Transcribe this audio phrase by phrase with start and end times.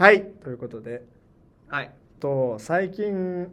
[0.00, 0.24] はい。
[0.42, 1.04] ということで。
[1.68, 1.90] はい。
[2.20, 3.52] と最近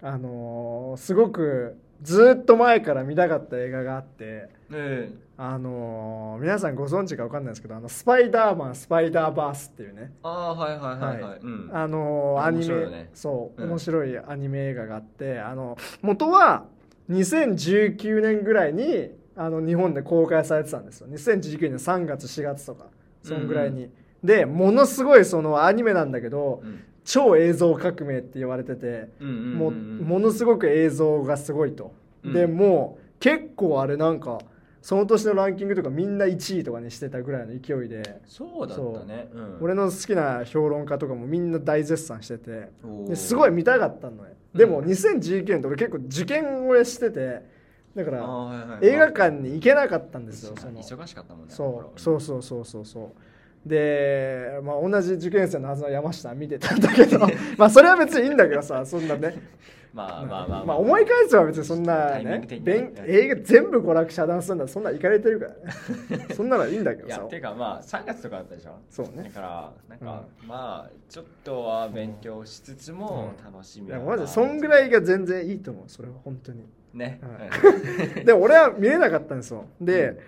[0.00, 10.14] あのーすごくずっと前から見たかった映画があってえあのー皆さんご存知か分かんないですけど「あのスパイダーマンスパイダーバース」っていうね。
[10.22, 11.40] ああはいはいはいはい、はい。
[11.40, 11.70] うん。
[11.70, 13.10] あのーアニメ面白いよね。
[13.12, 13.68] そう、うん。
[13.68, 16.64] 面白いアニメ映画があってあの元は
[17.10, 21.08] 2019年ぐらいにあの日本で公開されてたんですよ。
[21.08, 22.86] 2019年3月4月とか
[23.22, 23.90] そんぐらいに、
[24.24, 26.84] でものすごいそのアニメなんだけどうん。
[27.04, 29.54] 超映像革命って言われてて、うんうんうんうん。
[29.58, 32.32] もうものすごく映像がすごいと、うん。
[32.32, 34.38] でもう結構あれなんか
[34.80, 39.28] その年のランキングとかみんな1位とかにしてたぐらいの勢いで、そうだったね。
[39.34, 39.38] う。
[39.38, 39.58] ん。
[39.60, 42.70] 俺の好きな評論家とかもみんな大絶賛してて。
[43.14, 44.30] すごい見たかったのよ。
[44.54, 44.58] うん。
[44.58, 47.42] でも2019年って俺結構受験をしてて
[47.94, 50.80] だから映画館に行けなかったんですよその。
[50.82, 53.10] 忙しかったもんねそうそうそうそうそうそう
[53.66, 57.18] で、まあ、同じ受験生のはずの山下見てたんだけど
[57.56, 59.34] まあそれは別にいいんだけどさそんなね。
[59.94, 60.76] まあまあまあまあ。
[60.76, 62.42] 思い返せば別にそんなね
[63.06, 66.26] 映画全部娯楽遮断するんだらそんなん行かれてるからね。
[66.34, 67.16] そんなのはいいんだけどさ。
[67.16, 68.72] いやていうかまあ3月とかだったでしょ？
[68.90, 69.22] そうね。
[69.22, 76.66] だからなんか、まあちょっとは勉強しつつも楽しみいやはマジでそんぐらいが全然いいと思うそれは本当に。
[76.92, 78.24] ね、はい。
[78.24, 79.64] で俺は見れなかったんですよ。
[79.80, 80.18] で、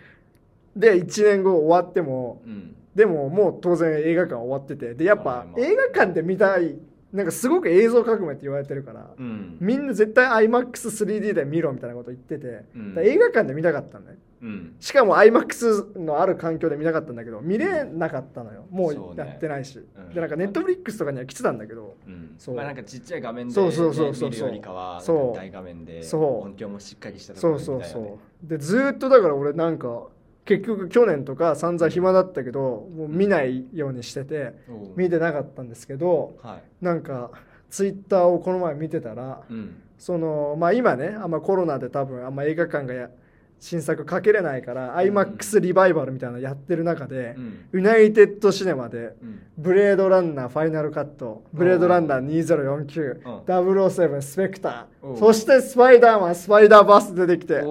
[0.77, 4.95] で1年後終わってもうんでももう当然映画館終わってて。
[4.95, 6.77] でやっぱ映画館で見たい
[7.13, 9.57] なんかすごく映像革命って言われてるから、うん。
[9.61, 12.95] みんな絶対 iMAX3D で見ろみたいなこと言ってて、うん。
[12.99, 14.19] 映画館で見たかったのね。
[14.43, 14.77] うん。
[14.81, 18.67] しかも iMAX のある環境で見たかったんだけど見れなかったのよ。
[18.71, 19.23] もそうね。
[19.23, 20.15] うやってないし、うん。
[20.15, 21.97] でなんか Netflix とかには来てたんだけど。
[22.07, 22.35] うん。
[22.39, 22.55] そう。
[22.57, 24.31] まあなんかちっちゃい画面で、ね、そうそうそうそう。
[24.31, 25.03] 見るよりかは
[25.35, 26.47] 大画面でそう。
[26.47, 28.49] 音響もしっかりしたとこそうろでそうそ見たいよねう。
[28.49, 30.09] でずーっとだから俺なんか
[30.47, 34.55] 結局去年とか散々暇だったけどもう見ないようにしてて
[34.97, 36.85] 見てなかったんですけどはい。
[36.85, 37.33] なんか
[37.69, 39.83] ツイッターをこの前見てたらうん。
[39.99, 43.11] そのまあ今ねあんまコロナで多分あんま映画館がや
[43.59, 47.65] 新作かけれないから、IMAX リバイバルみたいなのやってる中でう、ん。
[47.73, 49.43] ユナイテッドシネマでうん。
[49.59, 53.39] ブレードランナーファイナルカットブレードランナー2049、うん。
[53.45, 57.63] 007スペクターそしてスパイダーマンスパイダーバース出てきて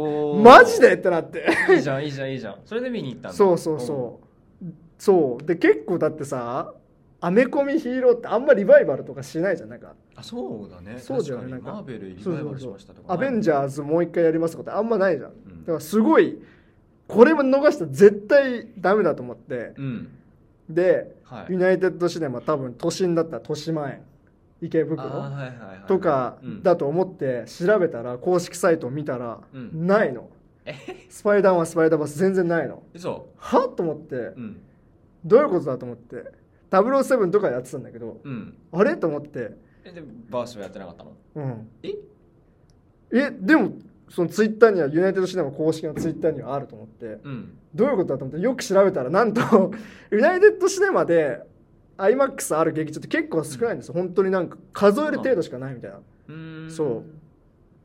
[0.44, 1.46] マジでってなって。
[1.70, 2.56] いいじゃんいいじゃんいいじゃん。
[2.66, 3.38] それで見に行ったんだ。
[3.38, 4.66] そうそうそう。
[4.98, 5.46] そう。
[5.46, 6.74] で結構だってさ
[7.26, 9.70] アメコミヒーローってあんまリバイバルとかしないじゃん。
[9.70, 9.96] なんか。
[10.16, 11.00] あそうだね。
[11.00, 11.74] そうじゃないなんか。
[11.74, 13.12] マーベルリバイバルしましたとか。
[13.12, 15.62] アベンジャーズもう一回やりますとかってあんまないじゃん、ん。
[15.62, 16.40] だからすごい
[17.08, 19.74] これも逃したら絶対ダメだと思って。
[19.76, 20.10] うん。
[20.70, 21.54] で、はい。
[21.54, 24.04] ユナイテッドシネマ多分都心だったら豊島園
[24.62, 25.48] 池袋はいはいは
[25.84, 26.62] いとかうん。
[26.62, 29.88] だと思って調べたら公式サイトを見たらうん。
[29.88, 30.30] ないの、
[30.66, 30.76] え？
[31.10, 32.84] スパイダーマンスパイダーバース全然ないの。
[32.94, 33.30] 嘘。
[33.38, 33.68] は？
[33.76, 34.16] と思って。
[34.16, 34.62] うん。
[35.26, 38.58] どういうことだと思って007とかやってたんだけどうん。
[38.72, 38.98] あれ？
[38.98, 39.52] と思って。
[39.84, 41.12] えでバースはやってなかったの？
[41.36, 41.68] うん。
[41.84, 41.94] え？
[43.14, 43.74] えでも
[44.10, 47.06] そのツイッターにはユナイテッドシネマ公式のツイッターにはあると思って。
[47.06, 47.58] うん。
[47.74, 49.42] どういうことだと思ってよく調べたらなんと
[50.12, 51.42] ユナイテッドシネマで
[51.98, 53.94] iMAX ある劇場って結構少ないんですよ。
[53.94, 55.98] 本当になんか数える程度しかないみたいな。
[55.98, 56.72] うーん。
[56.72, 57.04] そう。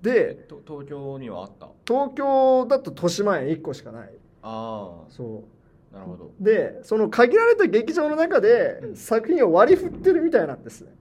[0.06, 1.68] えでと東京にはあった？
[1.86, 4.10] 東京だと豊島園1個しかない。
[4.42, 5.59] あそあ
[5.92, 6.24] なるほど。
[6.26, 8.96] うでその限られた劇場の中でうん。
[8.96, 10.82] 作品を割り振ってるみたいなんです。
[10.82, 10.92] ね、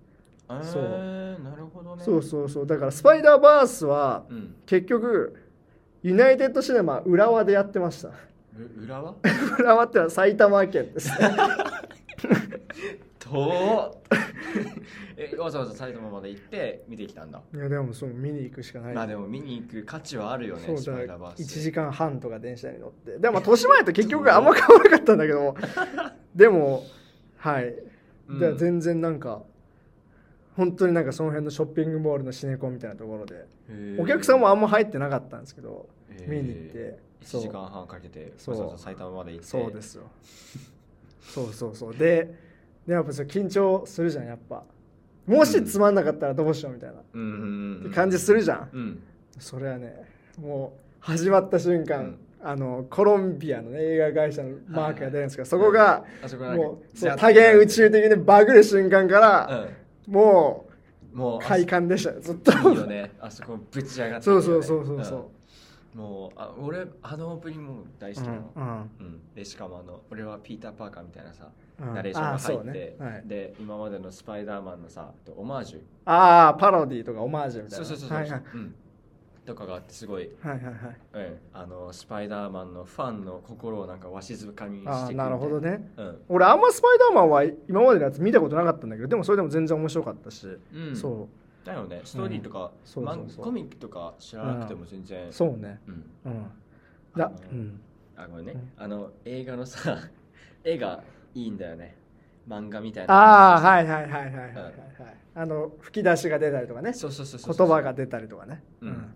[0.50, 0.84] えー、そう。
[1.44, 2.04] なるほどね。
[2.04, 2.68] そうそうそう。
[2.68, 4.56] だからスパイダーバースはうん。
[4.66, 5.36] 結局
[6.02, 8.10] ユナイテッドシネマ浦和でやってました。
[8.10, 8.14] う
[8.84, 9.16] 裏は
[9.60, 11.10] 浦和ってのは埼玉県です。
[11.10, 11.30] ね
[13.30, 14.02] と
[15.18, 17.42] えわざわざ埼玉まで行って見てきたんだ？
[17.54, 18.94] いやでもそう見に行くしかない。
[18.96, 21.60] まあでも見に行く価値はあるよねそうスパイだダーバース。
[21.60, 23.18] 1時間半とか電車に乗って。
[23.18, 25.56] でもまあ豊島園と結局あんま変わらなかったんだけど
[26.36, 26.84] でも
[27.38, 27.76] はい。
[28.28, 28.40] うん。
[28.40, 29.44] で全然なんか
[30.56, 33.46] 本当になんかその辺のショッピングモールのシネコンみたいなところで。
[34.00, 35.88] お客さんもあんま入ってなかったんですけど
[36.28, 37.00] 見に行って。
[37.22, 38.56] 1時間半かけてそう。
[38.56, 39.46] わざわざ埼玉まで行って。
[39.48, 40.04] そうですよ。
[41.22, 41.96] そうそうそう。
[41.96, 42.49] で
[42.88, 44.64] でやっぱそれ緊張するじゃんやっぱ。
[45.28, 46.96] もしつまんなかったらどうしようみたいな。
[47.14, 47.92] うん。
[47.94, 48.70] 感じするじゃん。
[48.74, 49.04] うん。
[49.38, 49.94] それはね
[50.42, 52.20] もう始まった瞬間、うん。
[52.42, 59.68] あのコロンビアの、ね、映画会社のマークが出るんですけど、そこがあそこなんかもうそう多元宇宙的にバグる瞬間から、
[60.08, 60.66] うも
[61.14, 61.18] ん。
[61.18, 62.52] もうう快感でしたよずっと。
[62.52, 63.12] いいよね。
[63.20, 65.26] あそこぶち上がってそうそうそうそうそう。
[65.96, 66.02] うん。
[66.02, 68.72] もうあ俺あのオープニングも大好きなの、うんうん。
[68.72, 69.34] うん。
[69.36, 73.06] でしかもあの俺はピーター・パーカーみたいなさ、うんナレーションが入あそうって、ね。
[73.06, 73.24] はい。
[73.26, 75.80] で今までのスパイダーマンのさオマージュ。
[76.06, 77.86] ああパロディとかオマージュみたいな。
[77.86, 78.42] そうそうそうそう、はいはい。
[78.54, 78.76] うん、
[79.46, 80.74] とかがあってすごい、はいはいはい。
[81.14, 85.92] うん、あのスパイダーマンのファンの心をなんかわしづかみにしてくああなるほどね。
[85.98, 91.28] うん、俺あんまスパイダーマンは今までのやつ見たことなかったんだけどでもそれでも全然面白かったし、うん、そ
[91.66, 92.02] だよね。
[92.04, 93.16] ストーリーとか、そうそうそう。
[93.18, 95.28] マンコミックとか知らなくても全然。
[95.28, 95.92] うそうねう。
[95.92, 96.46] ん、うん。
[97.16, 97.82] だあのうん。
[98.16, 99.98] あごめんね、うんあの映画のさ
[100.64, 101.04] 絵が
[101.34, 101.96] いいんだよね。
[102.48, 103.14] 漫画みたいな。
[103.14, 104.56] ああはいはいはいはいはいはい、うん。
[104.56, 104.74] はい、
[105.36, 106.94] あの吹き出しが出たりとかね。
[106.94, 108.64] そうそうそうそう言葉が出たりとかね。
[108.82, 109.14] うん。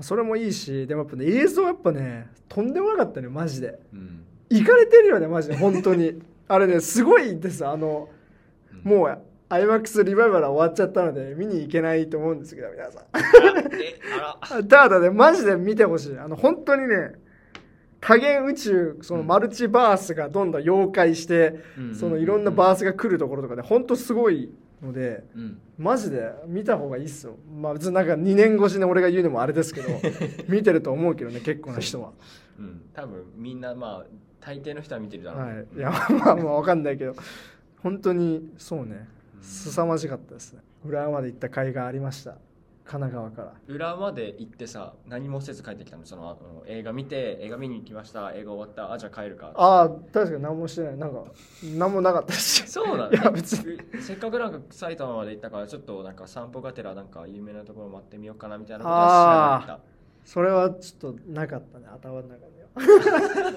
[0.00, 3.78] それもいいしでもやっぱね映像やっぱねとんでもなかったねマジで。
[3.92, 4.24] うん。
[4.50, 6.22] いかれてるよねマジで本当に。
[6.48, 7.66] あれねすごいです。
[7.66, 8.08] あの
[8.84, 8.92] うん。
[8.92, 9.18] もう
[9.48, 14.66] IMAX リバイバルは終わっちゃったので見に行けないと思うんですけど皆さん。
[14.68, 16.18] ただねマジで見てほしい。
[16.18, 17.12] あの本当にね
[18.06, 21.94] 多元宇宙そのマルチバースがどんどん溶解して、うん。
[21.94, 24.48] そのいろんなバースが来るところとかで本当すごい
[24.80, 25.60] のでうん。
[25.76, 27.36] マジで見た方がいいっすよ。
[27.52, 29.88] まあ別になんか2年越しに俺が言うのもあれですけど
[30.46, 32.12] 見てると思うけどね結構な人は。
[32.60, 32.82] うん。
[32.94, 34.06] 多分みんなまあ
[34.40, 35.66] 大抵の人は見てるだろう、はい。
[35.76, 35.90] いや
[36.24, 37.16] まあまあ分かんないけど。
[37.82, 39.08] 本当にそうね。
[39.40, 40.60] 凄まじかったですね。
[40.84, 42.36] 浦和まで行った甲斐がありました
[42.88, 43.52] 神奈川から。
[43.66, 46.04] 裏まで行ってさ何もせず帰ってきたの？
[46.06, 46.36] その
[46.66, 48.32] 映画見て映画見に行きました。
[48.32, 48.92] 映画終わった。
[48.92, 49.52] あじゃあ帰るか。
[49.56, 50.96] ああ確かに何もしてない。
[50.96, 51.24] なんか
[51.76, 53.78] 何もなかったしそうなん いや別に。
[54.00, 59.86] せっかくなんか埼玉まで行ったからちょっとなんか散歩がてらなんか有名なところ回ってみようかなみたいなことは知らなかっ
[60.24, 61.86] それはちょっとなかったね。
[61.92, 62.68] 頭の中には。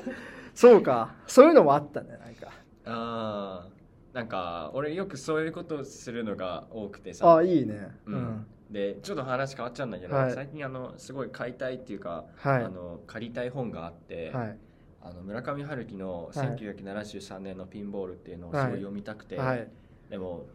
[0.56, 1.16] そうか。
[1.28, 2.48] そういうのもあったねなんか。
[2.48, 2.52] た
[2.86, 3.80] あー。
[4.16, 7.36] なんか俺よくそういうことをするのが多くてあさ。
[7.38, 7.92] あいいね。
[8.08, 10.34] ううんん、でちょっと話変わっちゃうんだけど、はい。
[10.34, 12.64] 最近あのすごい買いたいっていうか、はい。
[12.64, 14.58] あの借りたい本があって、はい。
[15.02, 16.48] あの村上春樹のはい。
[16.50, 18.72] 1973年のピンボールっていうのをすはい。
[18.72, 19.68] ごい読みたくて、はい。
[20.10, 20.46] でも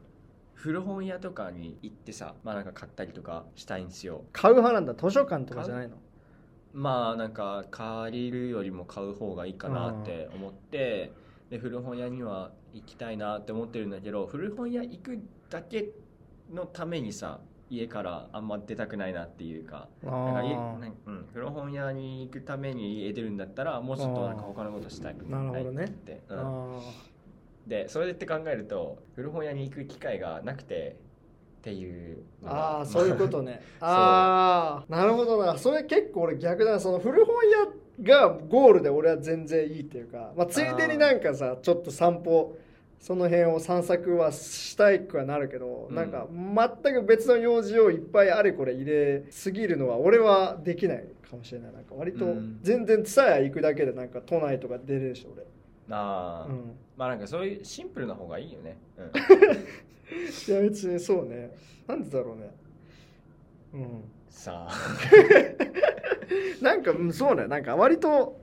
[0.54, 4.24] 古本屋とかに行ってさまあなんか買ったりとかしたいんですよ。
[4.32, 4.94] 買う派なんだ？
[4.94, 5.96] 図書館とかじゃないの？
[6.72, 11.12] まあなんか借りるよりも買う方がいいかなって思って
[11.50, 15.18] で古本屋には行きたいなって思ってるんだけど古本屋行く
[15.50, 15.90] だけ
[16.52, 17.40] のためにさ
[17.70, 25.84] 家からあんま出たくないなっていうかあなんか家あなん古古本屋に行くために家出るんだったらもうちょっとなんか他のことしたいなるほどね。
[25.84, 26.78] って、うん。
[26.78, 26.80] あ
[27.66, 30.96] でそれって考えると古本屋に行く機会がなくて
[31.58, 33.62] っていうあーそういうことね。
[33.80, 35.56] ああなるほどな。
[35.56, 36.80] それ結構俺逆だな。
[36.80, 37.68] その古本屋
[38.02, 42.56] がゴールで俺は全然いいっていうか、まあ、ついでになんかさちょっと散歩
[43.00, 45.94] その辺を散策はしたいくはなるけど、うん。
[45.94, 46.26] なんか
[46.82, 51.72] 全く別の用事をいっぱいあれこれ入れすぎるのは俺はできないかもしれない。
[51.72, 52.58] なんか割とうん。
[52.62, 55.44] 全然ツタヤ行くだけでなんか都内とか出れるし俺、
[55.90, 56.46] あ。
[56.48, 59.04] ー、うん、まあなんかそういうシンプルな方がいいよね、うん。
[60.52, 61.50] いや別にそうね。
[61.86, 62.50] なんでだろうね。
[63.74, 64.04] うん。
[64.28, 64.72] さあ。
[66.62, 67.46] なんかうんそうね。
[67.46, 68.40] なんか割と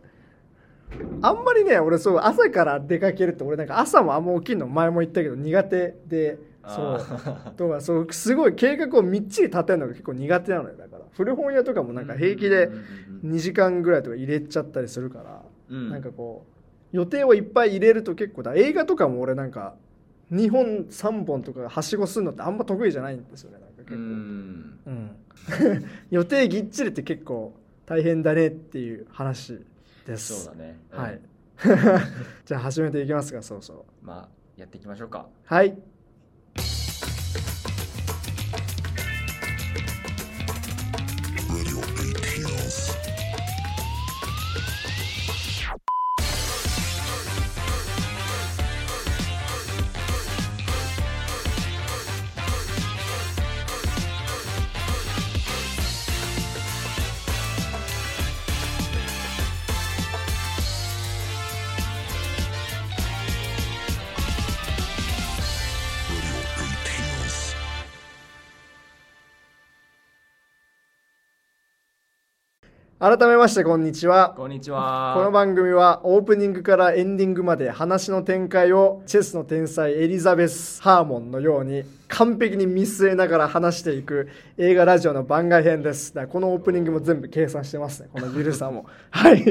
[1.22, 6.98] あんまりね俺そう朝から出かけるって俺なんか朝もあんま起きるの前も言ったけど苦手でそう。
[7.00, 10.76] あとかそうすごい計画をみっちり立てるのが結構苦手なのよ。
[10.76, 12.74] だから古本屋とかもーなんか平気でうん
[13.24, 15.78] うん2時間ぐらいとか入れちゃったりするから、うん。
[15.78, 16.46] うんなんかこ
[16.94, 19.76] う予定をいっぱい入れると結構だ映画とかも俺なんか
[20.34, 24.02] 2本3本とかはしごするのってあんま得意じゃないんですよねなんか結う構。
[24.02, 24.80] ん。
[24.86, 27.54] うん、 予定ぎっちりって結構
[27.86, 29.62] 大変だねっていう話
[30.06, 30.44] です。
[30.46, 31.22] そうだね、うんはい。
[32.46, 34.06] じゃあ始めていきますか、そうそう。
[34.06, 35.78] まあやっていきましょうかはい。
[73.02, 74.36] 改めまして、こんにちは。
[74.38, 84.30] こんにちはこの番組はオープニングからエンディングまで話の展開をチェスの天才エリザベス・ハーモンのように完璧に見据えながら話していく
[84.60, 86.14] 映画ラジオの番外編です。
[86.14, 88.10] だからこのオープニングも全部計算してますね。
[88.14, 88.86] このゆるさも。
[89.10, 89.44] はい。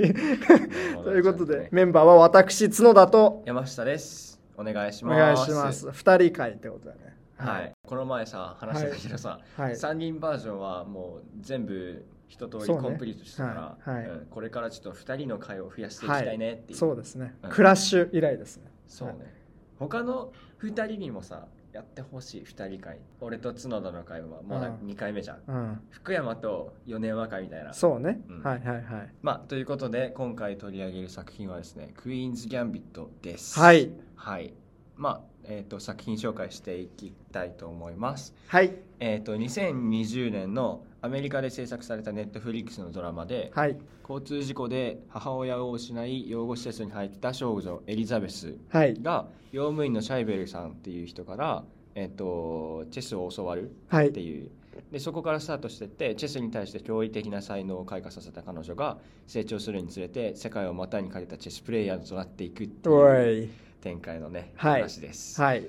[1.02, 5.90] ということで、メンバーは私、角田と山下ですお願いしおます願いします。
[5.90, 7.16] 二人会ってことだね。
[7.37, 14.19] はい、この前さ話したけどさ、はい3人バージョンはもう全部一通りコンプリートしたから、はいはい。
[14.19, 17.51] うんこれからちょっと2人の回を増やしていきたいねっていう、そうですね、うん。
[17.51, 18.71] クラッシュ以来ですね。
[18.87, 19.35] そうね。
[19.79, 20.33] 他の
[20.63, 23.01] 2人にもさやってほしい2人会。
[23.21, 24.75] 俺と角田の会はまだうん。
[24.87, 25.81] 2回目じゃん、うん。
[25.91, 27.75] 福山と米山会みたいな。
[27.75, 28.43] そうね、うん。
[28.43, 29.15] はいはいはい。
[29.23, 33.59] まあということで今回取り上げる作品はですねクイーンズ・ギャンビットです。
[33.59, 33.91] はい。
[34.15, 34.55] はい。
[34.97, 38.35] まあえっ、と作品紹介していきたいと思います。
[38.47, 38.77] はい。
[39.01, 43.78] えっ、と2020年のアメリカで制作されたネットフリックスのドラマで、はい。
[44.09, 48.95] 交通事故で母親を失い養護施設に入った少女エリザベスはい。
[49.00, 51.64] が用務員のシャイベルさんっていう人から、
[51.95, 54.09] えっとチェスを教わるはい。
[54.09, 54.50] っていう。
[54.92, 63.50] でそこからスタートしてってチェスに対して驚異的な才能を開花させた彼女が成長するにつれて世界を股にかけたチェスプレイヤーとなっていくっておいうい。
[63.80, 64.83] 展開のね、はい。
[64.83, 65.40] 話です。
[65.40, 65.66] はい。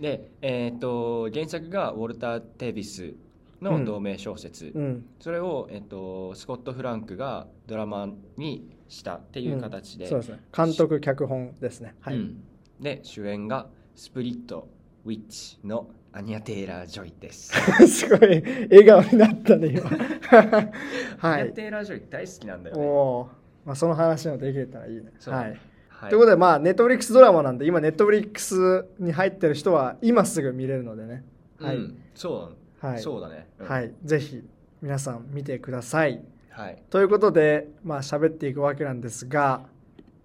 [0.00, 3.14] で、えっと原作がウォルター・テビス
[3.60, 5.06] の同名小説、うん。
[5.20, 10.40] それを、えっとスコット・フランクがドラマにしたっていう形で、そうですね。
[10.54, 11.94] 監督脚本ですね。
[12.00, 12.42] はい、うん。
[12.80, 14.68] で主演がスプリット、
[15.04, 17.52] ウィッチのアニャ・テイラー・ジョイです。
[17.86, 19.90] すごい笑顔になったね今。
[21.18, 21.40] はい。
[21.40, 22.86] アニャ・テイラー・ジョイ大好きなんだよおね。
[22.86, 23.28] おー、
[23.66, 25.12] まあ、その話もできれたらいいね。
[25.26, 25.60] はい。
[25.88, 26.10] はい。
[26.10, 31.24] ということでまあネットフリックスドラマなんで今ネットフリックスに入ってる人は今すぐ見れるのでね。
[31.58, 32.02] はい、うん。
[32.14, 33.00] そうはい。
[33.00, 33.48] そうだね。
[33.58, 33.68] うん。
[33.68, 34.42] はい、ぜひ
[34.80, 36.22] 皆さん見てください。
[36.50, 36.82] はい。
[36.88, 39.62] ということでまあ喋っていくわけなんですが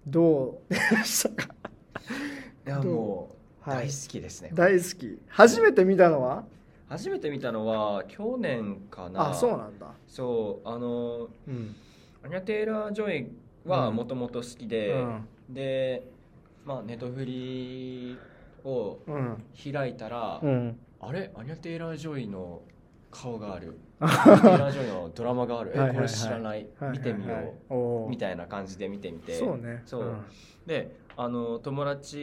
[0.06, 1.54] どうでしたか？
[2.66, 3.34] いやも
[3.66, 3.86] うはい。
[3.86, 4.50] 大好きですね。
[4.54, 5.18] 大好き。
[5.28, 6.44] 初めて見たのは？
[6.88, 9.30] 初めて見たのは去年かな。
[9.30, 9.88] あそうなんだ。
[10.06, 11.74] そうあのうん。
[12.24, 13.32] アニャ・テイラー・ジョイ
[13.64, 15.28] はもともと好きで、うん。
[15.50, 16.06] で
[16.64, 18.16] まあネトフリ
[18.64, 19.42] をうん。
[19.72, 21.30] 開いたら、うんあれ？
[21.34, 22.62] アニャ・テイラー・ジョイの
[23.10, 23.76] 顔がある。
[24.00, 25.72] アニャ・テイラー・ジョイのドラマがある。
[25.74, 26.66] えこれ知らない？
[26.92, 27.54] 見てみよ
[28.06, 29.34] う、みたいな感じで見てみて。
[29.34, 29.82] そうね。
[29.84, 30.16] そう、ん。
[30.66, 32.16] であの友達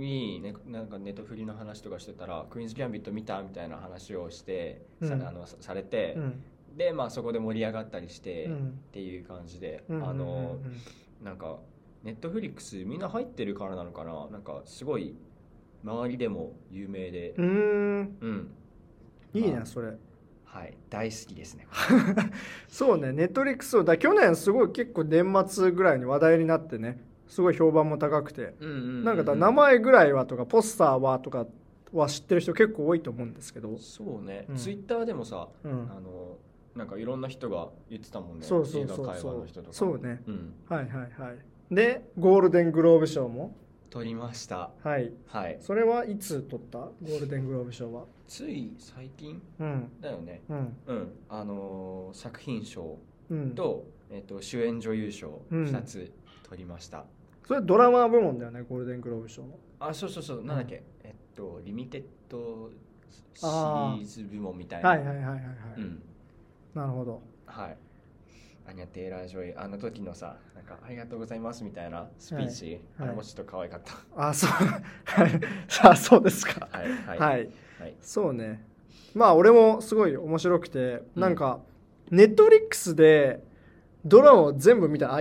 [0.00, 5.22] に、ね、なんかネトフリの話とかしてたら「クイーンズ・ギャンビット見た?」みたいな話をして、さうん。
[5.22, 6.42] あのさされて、うん。
[6.76, 8.80] で、まあ、そこで盛り上がったりして、っうん。
[8.92, 11.58] ていう感じで、うんあのうんなんか
[12.04, 14.28] ネットフリックスみんな入ってるからなのかな？
[14.30, 15.16] なんかすごい
[15.84, 17.34] 周りでも有名で。
[17.36, 17.46] う、ん。
[17.46, 18.16] うん。
[18.20, 18.50] うん
[19.34, 19.60] いいまあ。
[19.60, 19.92] なそれ。
[20.44, 20.74] はい。
[20.88, 21.66] 大好きですね。
[22.68, 23.12] そうね。
[23.12, 27.02] ネットフリックスだ去年すごい結構年末ぐらいに話題になってね。
[27.28, 28.54] すごい評判も高くて。
[28.60, 31.46] うんうんなんかだ名前ぐらいはとかポスターはとか
[31.92, 34.56] は知ってる人結構多いと思うんですけど、そうね、うん。
[34.56, 35.72] ツイッターでもさ、うん。
[35.72, 36.38] あの
[36.74, 38.46] なんかいろんな人が言ってたもんね。
[38.46, 39.72] そうそうそう映画会そう話の人とか。
[39.72, 40.22] そうね。
[40.26, 40.54] うん。
[40.68, 41.74] はいはいはい。
[41.74, 43.54] でゴールデングローブ賞も
[43.90, 44.70] 撮りました。
[44.82, 45.12] はい。
[45.26, 45.58] はい。
[45.60, 46.78] それはいつ取った？
[46.78, 48.04] ゴールデングローブ賞は。
[48.28, 49.40] つい最近？
[49.58, 49.90] うん。
[50.00, 50.42] だよね。
[50.48, 50.76] うん。
[50.86, 51.12] うん。
[51.28, 52.98] あのー作品賞
[53.30, 53.54] うん。
[53.54, 55.64] と,、えっと主演女優賞うん。
[55.64, 56.12] 2つ
[56.42, 57.04] 取りました、
[57.46, 59.58] それドラマ部門だよねゴールデングローブ賞の。
[59.80, 60.44] あそうそうそう。
[60.44, 62.70] なんだっけ、えっとリミテッド
[63.34, 64.90] シリーズ部門みたいな。
[64.90, 65.44] はいはいはいはいはい、
[65.78, 66.02] うん。
[66.74, 67.22] なるほど。
[67.46, 67.76] はい
[68.68, 73.94] アニャ・テイラー・ジョイあの時のさなんかありがとうございますみたいなスピーチ、はいあれもちょっと可愛かった。
[74.16, 74.50] あそう。
[75.88, 76.68] あそうですか。
[76.70, 77.18] はいはい。
[77.18, 77.94] はい、はい。
[78.00, 78.64] そうね。
[79.14, 81.22] まあ俺もすごい面白くて、うん。
[81.22, 81.60] なんか
[82.10, 83.42] ネットフリックスで
[84.04, 85.20] ドラマを全部見た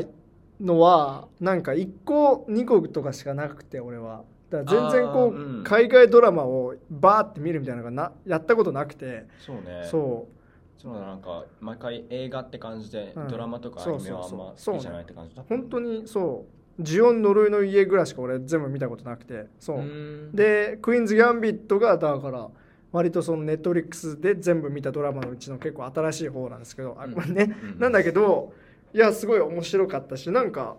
[0.60, 4.24] のはなんか1個2個とかしかなくて俺は。
[4.50, 9.88] だから全然こう、海外ドラマをバーって見るみたいなのがなやったことなくて、そうね。
[9.90, 10.28] そ
[10.78, 13.28] そうだなんか毎回映画って感じで、うん。
[13.28, 15.46] ドラマとかアニメはあんま好きじゃないって感じだう。
[15.48, 19.48] 本当にそう「ジオン呪いの家」ぐらいしか俺全部見たことなくて。
[19.60, 20.32] そう、うん。
[20.34, 22.50] でクイーンズ・ギャンビットがだから
[22.92, 27.14] 割とそのネットフリックスで全部見たドラマのうちの結構新しい方なんですけど、あうん。
[27.14, 27.80] これね、うん。
[27.80, 28.54] なんだけど
[28.94, 30.78] いやすごい面白かったしなんか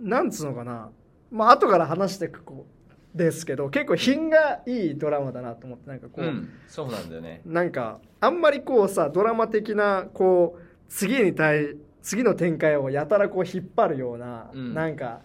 [0.00, 0.90] なんつうのかな。
[1.30, 2.83] まあ後から話していくこう
[3.14, 7.40] ですけど結構品がいいドラマだなと思ってなんかこう、うんそうなんだよね。
[7.46, 14.74] なんかあんまりこうさドラマ的なこう次に対次の展開をやたらこう引っ張るような、うん。
[14.74, 15.20] なんか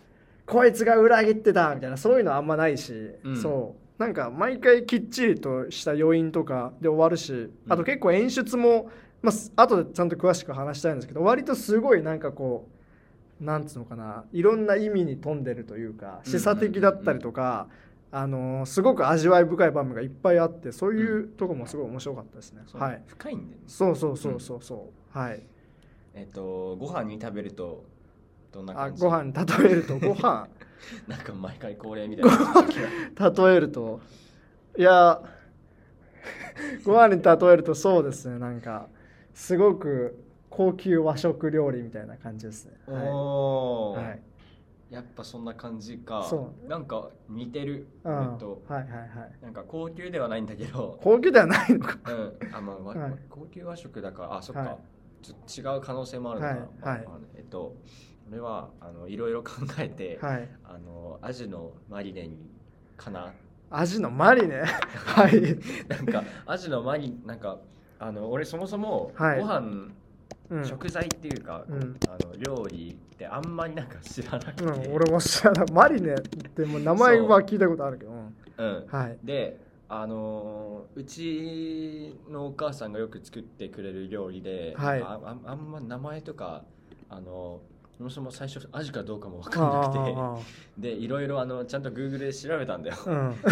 [0.45, 2.93] こいつが裏切ってたみたいなそういうのあんまないし、
[3.23, 3.37] うん。
[3.41, 4.01] そう。
[4.01, 8.89] なんか毎回きっちりとした余韻とかで終わるしあと結構演出も、
[9.21, 12.78] まあ後でちゃんと詳しく話したいんですけど割とすごいなんかこう
[13.39, 17.67] なんつうのかないろんな意味に富んでるというか示唆的だったりとか、
[18.11, 23.01] あのーすごく味わい深い場面がいっぱいあってそういうとこもすごい面白かったですね、そうはい。
[23.07, 23.63] 深いんだよね。
[23.67, 25.41] そうそうそうそうそう、はい。
[26.15, 27.83] えっとご飯に食べると
[28.51, 29.01] どんなあ感じ？
[29.03, 30.47] ご飯に例えると ご飯。
[31.07, 33.99] なんか毎回恒例みたいな 例えると。
[34.77, 35.21] いや
[36.83, 38.39] ご飯に例えるとそうですね。
[38.39, 38.87] なんか
[39.33, 40.17] すごく
[40.49, 44.21] 高級和食料理みたいな感じですね、はおはい、
[44.89, 46.25] やっぱそんな感じか。
[46.27, 47.87] そなんか似てる？
[48.03, 48.29] うん。
[48.29, 48.61] 俺と。
[48.67, 49.09] はいはいはい。
[49.43, 50.99] なんか高級ではないんだけど。
[51.01, 51.99] 高級ではないのか。
[52.11, 52.39] うん。
[52.51, 53.13] あまあ、わはい。
[53.29, 54.77] 高級和食だからあそっか、はい。
[55.21, 56.55] ちょっと違う可能性もあるな、はい。
[56.55, 57.05] まあはい。
[57.05, 57.75] まあえっと
[58.31, 60.49] 俺はあのいろいろ考えて、はい。
[60.63, 62.37] あのアジのマリネに
[62.97, 63.33] かな。
[63.69, 64.63] アジのマリネ？
[64.63, 65.57] はい。
[65.87, 67.59] なんかアジのマリなんか
[67.99, 69.43] あの俺そもそもごはい。
[69.43, 69.91] 飯、
[70.49, 71.95] うん、食材っていうか、うん。
[72.07, 75.65] あの料理ってあんまりなんか知らなくて、うん、俺も知らない。
[75.71, 78.35] マリネってもう名前は聞いたことあるけど、うん。
[78.57, 78.85] うん。
[78.87, 79.17] はい。
[79.23, 79.59] で
[79.91, 85.01] あのーうちのお母さんがよく作ってくれる料理で、はい。
[85.01, 86.63] あああんま名前とか
[87.09, 87.59] あの
[87.97, 89.99] そもそも最初アジかどうかも分あかんなくて。
[90.15, 90.37] あ
[90.77, 92.95] でいろいろあのちゃんと Google で調べたんだよ。
[93.05, 93.35] ああうん。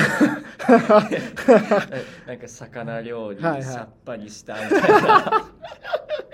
[2.28, 3.64] なんか魚料理、はいはい。
[3.64, 5.50] さっぱりしたみたいな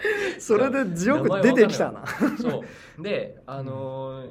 [0.39, 2.03] それでよく出てきたな。
[2.39, 2.63] そう。
[3.01, 4.29] であのー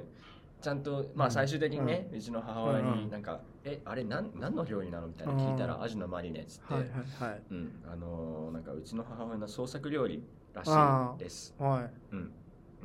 [0.63, 2.99] ちゃんと、まあ、最終的にね、うちの母親うんうん。
[3.07, 7.43] になんか「えあれなん何の料理なの?」みたいな聞いたらうん「アジのマリネ」っつって、はいはいはい。
[7.51, 10.23] うん、あのーなんかうちの母親の創作料理
[10.55, 11.55] らしいです。
[11.59, 12.15] はい。
[12.15, 12.33] うん、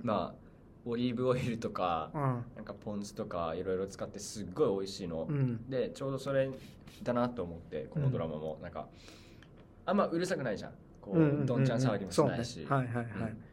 [0.02, 0.48] まあ
[0.86, 2.22] オリーブオイルとかうん。
[2.56, 5.28] なんかポン酢とかいろいろ使ってすっごい美味しいの。
[5.30, 5.70] うん。
[5.70, 6.50] でちょうどそれ
[7.04, 8.58] だなと思ってこのドラマも。
[8.64, 8.88] なんか、
[9.86, 10.72] あんまうるさくないじゃん。
[11.08, 12.60] こう、どんちゃん騒ぎもしないし。
[12.60, 12.66] ね。
[12.68, 13.06] はいはいはい。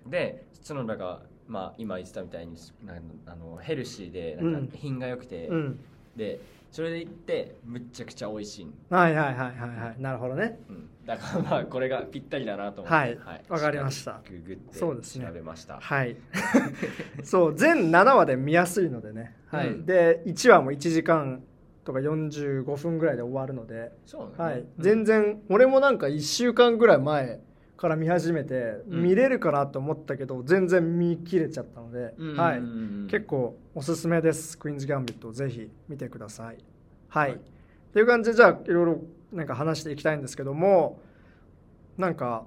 [0.04, 0.10] うん。
[0.10, 4.68] で角田が、まあ、今言ってたみたいになんあのヘルシーでなんうん。
[4.68, 5.80] か品が良くて、うん。
[6.16, 10.02] でそれでいってむっちゃくちゃ美味しい、はいはいはいはいはい。
[10.02, 10.58] なるほどね。
[10.68, 12.94] うん、だからまあこれがぴったりだなと思って。
[12.94, 13.44] はい。
[13.48, 14.20] わかりました。
[14.28, 15.26] ググってそうですね。
[15.26, 15.78] 調べました。
[15.78, 16.16] はい。
[17.22, 17.54] そう。
[17.54, 19.68] 全7話で見やすいのでね、はい。
[19.68, 19.86] うん。
[19.86, 21.44] で1話も1時間
[21.84, 23.90] とか45分ぐらいで終わるので、ね。
[24.36, 24.60] はい。
[24.60, 24.68] うん。
[24.78, 27.40] 全然俺もなんか1週間ぐらい前
[27.76, 29.02] から見始めて、うん。
[29.02, 32.36] 見れるかなと思ったけど全然見切れちゃったので、うん。
[32.36, 32.60] はい。
[33.10, 34.56] 結構おすすめです。
[34.58, 36.56] クイーンズ・ギャンビットぜひ見てください。
[37.08, 37.36] はい、はい。
[37.36, 37.40] っ
[37.92, 39.00] ていう感じでじゃあいろいろ
[39.32, 41.00] なんか話していきたいんですけども
[41.98, 42.44] なんか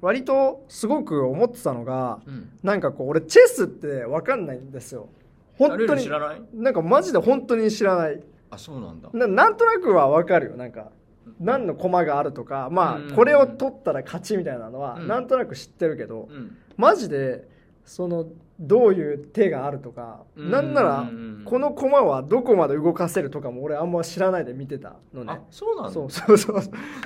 [0.00, 2.50] 割とすごく思ってたのがうん。
[2.62, 5.08] なんかこう俺チェスって分かんないんですよ。
[5.56, 6.42] 本当にル知らない？
[6.54, 9.08] なんかマジで本当に知らないあそうなんだ。
[9.12, 10.56] ななんとなくは分かるよ。
[10.56, 10.90] なんか
[11.38, 13.12] 何の駒があるとかまうん。
[13.12, 15.08] あこれを取ったら勝ちみたいなのはうん。
[15.08, 16.56] なんとなく知ってるけどうん。
[16.76, 17.48] マジで
[17.84, 18.26] その
[18.58, 20.50] どういう手があるとかうん。
[20.50, 21.42] なんならうん。
[21.44, 25.32] この駒はどこまで動かせるとかも俺あんま知らないで見てたのね。
[25.34, 25.90] あそうなんだ。
[25.92, 26.54] そうそうそう。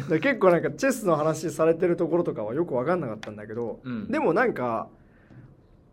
[0.09, 4.11] で結構なんかチェスの話されてるところとかはよく分かんなかったんだけどうん。
[4.11, 4.89] でもなんか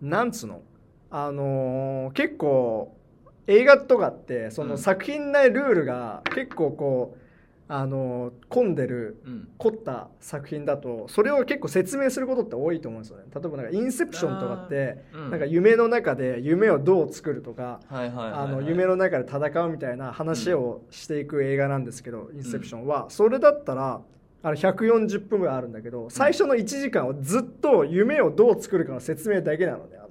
[0.02, 0.62] なんつうの
[1.10, 2.96] あのー結構
[3.48, 4.78] 映画とかってそのうん。
[4.78, 7.22] 作品内ルールが結構こう
[7.74, 9.48] あのー混んでるうん。
[9.58, 13.24] 凝った作品だとそれを結構説明することって多いと思うんですよね。
[13.34, 15.30] 例えばなんかインセプションとかってうん。
[15.32, 17.80] なんか夢の中で夢をどう作るとか
[18.68, 23.06] 夢の中で戦うみたいな話をしていく映画なんですけど、インセプションは。
[23.10, 24.02] それだったら
[24.44, 30.10] あれ140分ぐらいあるんだけど最初の1時間はずっと夢をどう作るかの説明だけなのねあの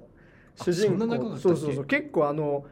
[0.55, 1.37] 主人公。
[1.37, 1.85] そうそうそう。
[1.85, 2.65] 結構あの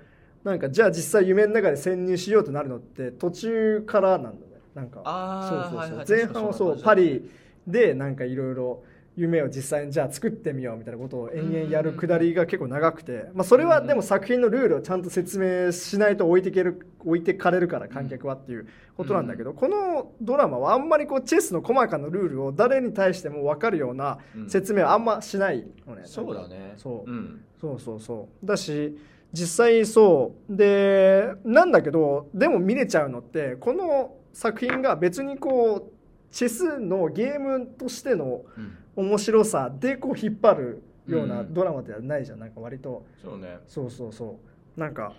[0.43, 4.53] なんかじゃあ実際夢の中で潜入しようとなるのって途中からなんだね。
[4.73, 6.05] なんかそうそうそう、はいはい。
[6.07, 7.29] 前半はそうパリ
[7.67, 8.83] でなんかいろいろ
[9.15, 24.49] 夢を実際にじゃあ作ってみようみたいなことを延々やるくだりが結構長くて、まあ、それはでも作品のルールをちゃんと説明しないと置いてける置いてかれるから観客はっていうことなんだけど、このドラマはあんまりこうチェスの細かなルールを誰に対しても分かるようなうん。
[24.49, 26.75] 説明はあんましないのね、そうだね。
[26.77, 27.11] そう。
[27.11, 27.41] うん。
[27.59, 28.45] そうそうそう。
[28.45, 28.97] だし
[29.31, 30.55] 実際そう。
[30.55, 35.91] でなんだけどでも見れちゃうのってこの作品が別にこう
[36.31, 38.75] チェスのゲームとしてのうん。
[38.95, 41.53] 面白さでこう引っ張るようなうん。
[41.53, 42.39] ドラマではないじゃん。
[42.39, 43.05] なんか割と。
[43.23, 43.59] そうね。
[43.67, 44.37] そうそうそ
[44.75, 44.79] う。
[44.79, 45.13] なんか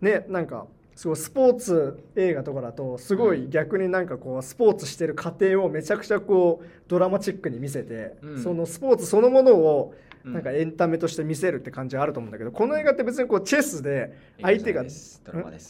[0.00, 0.66] ねなんか
[0.98, 8.42] すごいスポーツ映画とかだとすごい逆になんかこうスポーツしてる過程をめちゃくちゃこうドラマチックに見せて、うん。
[8.42, 10.42] そのスポーツそのものをうんなん。
[10.42, 14.82] かエンタメとして見せるって感じがあると思うんだけどこの映画って別にこうチェスで相手が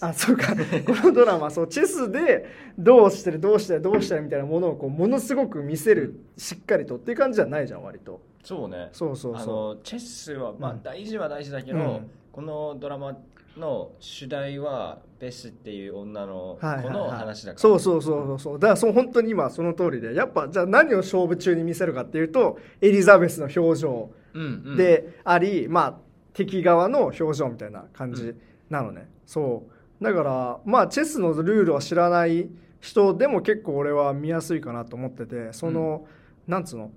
[0.00, 0.56] あそうか。
[0.56, 0.62] こ
[1.08, 2.46] のドラマそうチェスで
[2.78, 8.22] どうしてるどうしてるどうしてるみたいなものをこうものすごく見せるしっかりとっていう感じじゃないじゃん割と。
[8.42, 8.88] そうね。
[8.92, 10.82] そうそうあそのチェスはまあうん。
[10.82, 12.10] 大事は大事だけど、うん。
[12.32, 13.18] このドラマ
[13.58, 18.38] の主題はベスっていう女の子のはい話だから、そうそうそうそう。
[18.38, 20.14] そうだからそう本当に今その通りで。
[20.14, 25.98] やっぱじゃあ何を勝負中に見せるかっていうとエリザベスの表情うんうん、であり、まあ
[26.34, 28.34] 敵側の表情みたいな感じ
[28.68, 29.66] なのね、そ
[30.00, 30.04] う。
[30.04, 32.48] だからまあチェスのルールを知らない
[32.80, 36.06] 人でも結構俺は見やすいかなと思っててその、
[36.46, 36.92] なんつうの？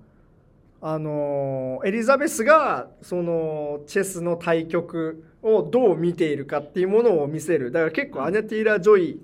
[0.84, 7.70] あのエリザベスがそのチェスの対局をどう見ているかっていうものを見せる。
[7.70, 9.20] だから結構アネティーラ・ジョイ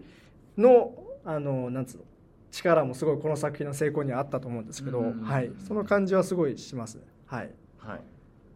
[0.56, 0.94] の
[1.24, 2.04] あのなんつうの
[2.52, 7.02] 力もすごいこの作品の成功にはあったと思うんですけど、うんはい、その感じはすごいしますね。
[7.26, 7.50] はい。
[7.78, 8.00] はい。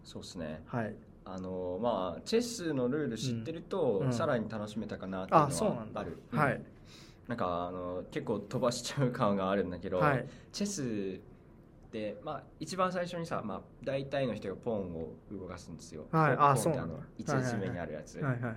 [0.04, 0.62] そうですね。
[0.66, 0.94] はい。
[1.24, 4.12] あのまあチェスのルール知ってると、うん。
[4.12, 6.02] さらに楽しめたかなっていうのあそうなんだ。
[6.02, 6.54] はある、はい。
[6.54, 6.64] うん。
[7.26, 10.26] なんかあの結構飛ばしちゃう感があるんだけど、はい。
[10.52, 11.20] チェス
[12.22, 16.06] まあ、一番最初にさ、まあ、大体の人がポンを動かすんですよ。
[16.10, 16.36] はい。
[16.38, 16.76] あそう。
[16.76, 18.16] なの一列目にあるやつ。
[18.18, 18.52] はいはいはい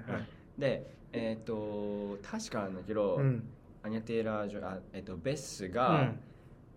[0.58, 3.44] で、えっ、と確かなんだけど、うん。
[3.84, 6.20] アニャ・テイラージョあ、えっとベッスうが、ん。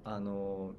[0.05, 0.75] あの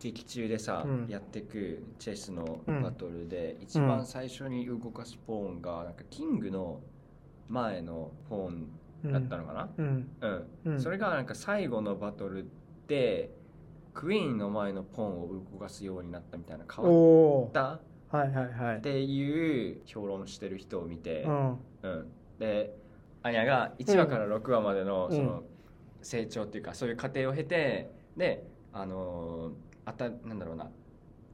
[0.00, 1.06] 劇中でさ、うん。
[1.08, 6.80] やってくチェスのバトルで、一番最初に動かすポーンがなんかキングの
[7.48, 10.08] 前のポーンだったのかな、うん。
[10.20, 10.46] うん。
[10.64, 10.80] うん。
[10.80, 12.46] それがなんか最後のバトル
[12.88, 13.30] で
[13.94, 16.90] クイーンの前のポンを動かすようになったみたいな変わ
[17.46, 17.80] った
[18.10, 18.76] はいはいはい。
[18.78, 21.58] っていう評論してる人を見て、うん。
[21.82, 22.06] うん。
[22.38, 22.74] で
[23.22, 25.16] アニャが1話から6話までのうん。
[25.16, 25.42] その
[26.02, 29.52] 成長っていうかそういう過程を経てであのー
[29.86, 30.70] あたなんだろうな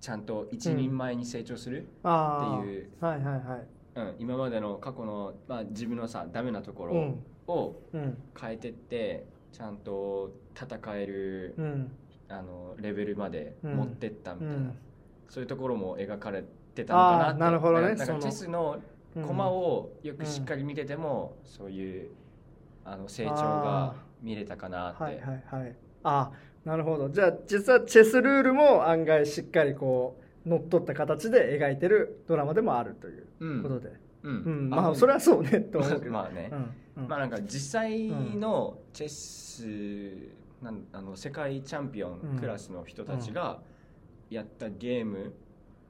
[0.01, 3.66] ちゃんと一人前に成長する、ああっていうはいはいはい。
[3.96, 7.25] うん、今までの過去の、まあ、自分のさダメなところうん。
[7.46, 8.18] をうん。
[8.40, 11.92] 変えてってちゃんと戦える、うん
[12.31, 13.77] あのレベルまでうん。
[13.77, 14.79] 持ってったみたいな、うん。
[15.29, 17.40] そういうところも描かれてたのかなって。
[17.40, 17.95] なるほどね。
[17.95, 18.79] なんかスの
[19.16, 22.11] うん駒をよくしっかり見てても、そういう
[22.85, 25.77] あの成長が見れたかなって、はいはいはい。
[26.05, 26.31] あ
[26.64, 27.09] なるほど。
[27.09, 33.62] じゃあ実はチェスルールも案外しっかりこう乗っ取った形で描いてるドラマでもあるといううん。
[33.62, 34.33] ことで、うん。
[34.33, 34.71] うん。
[34.71, 36.12] のまあそれはそうねと思うけど。
[36.12, 36.51] まあね、
[36.97, 37.03] うん。
[37.03, 37.09] うん。
[37.09, 39.66] まあなんか実際のチェス
[40.62, 43.61] なんあの世界チャンピオンクラスの人たちが
[44.29, 45.33] やったゲーム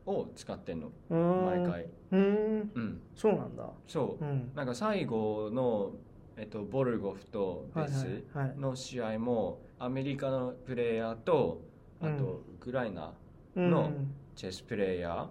[0.06, 1.84] を使ってんの、毎回。
[2.12, 2.70] うーん。
[2.74, 3.00] うん。
[3.14, 3.68] そうなんだ。
[3.86, 4.50] そう、うん。
[4.54, 5.92] なんか最後の、
[6.36, 8.58] えっと、ボルゴフとベスはいはいはい。
[8.58, 11.60] の試合もアメリカのプレイヤーと
[12.00, 13.12] あとウクライナ
[13.56, 13.70] うん。
[13.70, 13.92] の
[14.36, 15.28] チェスプレイヤ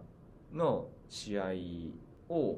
[0.54, 1.44] ーの試合
[2.30, 2.58] を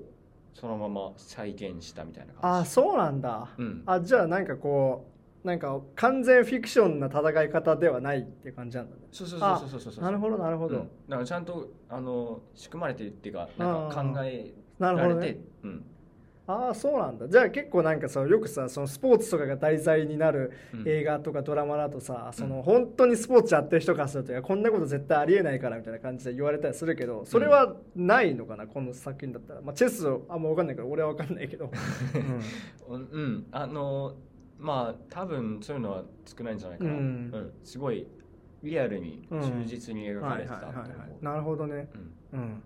[0.53, 2.59] そのまま再現したみたいな感じ。
[2.61, 3.49] あそうなんだ。
[3.57, 5.10] うん、あじゃあなんかこう
[5.43, 9.01] なんか完全フィクションな戦い方ではないっていう感じなんだね。
[9.11, 10.03] そうそうそうそうそうそう。
[10.03, 10.89] なるほどなるほど、うん。
[11.09, 15.39] だからちゃんとあの仕組まれてるっていうかなんか考えられて、ね。
[15.63, 15.85] うん。
[16.47, 17.27] ああそうなんだ。
[17.27, 20.83] じゃあ結構なんかさよくさそのスポーツとかが題材になるうん。
[20.87, 31.71] 映画とかドラマだとさ、その本当にスポーツやってる人からするといやこんなこと絶対ありえないからみたいな感じで言われたりするけどそれはないのかな、この作品だったら、まあ、チェスあんま分かんないから俺は分かんないけど、
[32.89, 33.47] うん、うん。
[33.51, 34.15] あの
[34.61, 37.01] まあ多分そういうのは少ないんじゃないかな、ううん。
[37.31, 38.07] んすごい
[38.63, 40.61] リアルにうん忠実にうん、描かれてた
[41.21, 41.89] なるほどね。
[42.33, 42.41] ううん。
[42.41, 42.63] うん。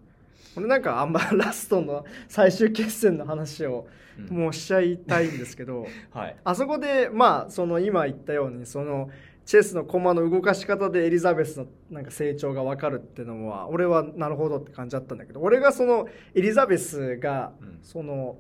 [0.57, 3.87] 俺なんかあんまラストの最終決戦の話を
[4.29, 6.35] うんもうしちゃいたいんですけど はい。
[6.43, 9.09] あそこでまあその今言ったようにその
[9.45, 17.79] チェスの駒の動かし方でエリザベスのなんか成長が分かるっていうのは俺はなるほどって感じだったんだけど俺がそのエリザベスがうん。
[17.83, 18.37] その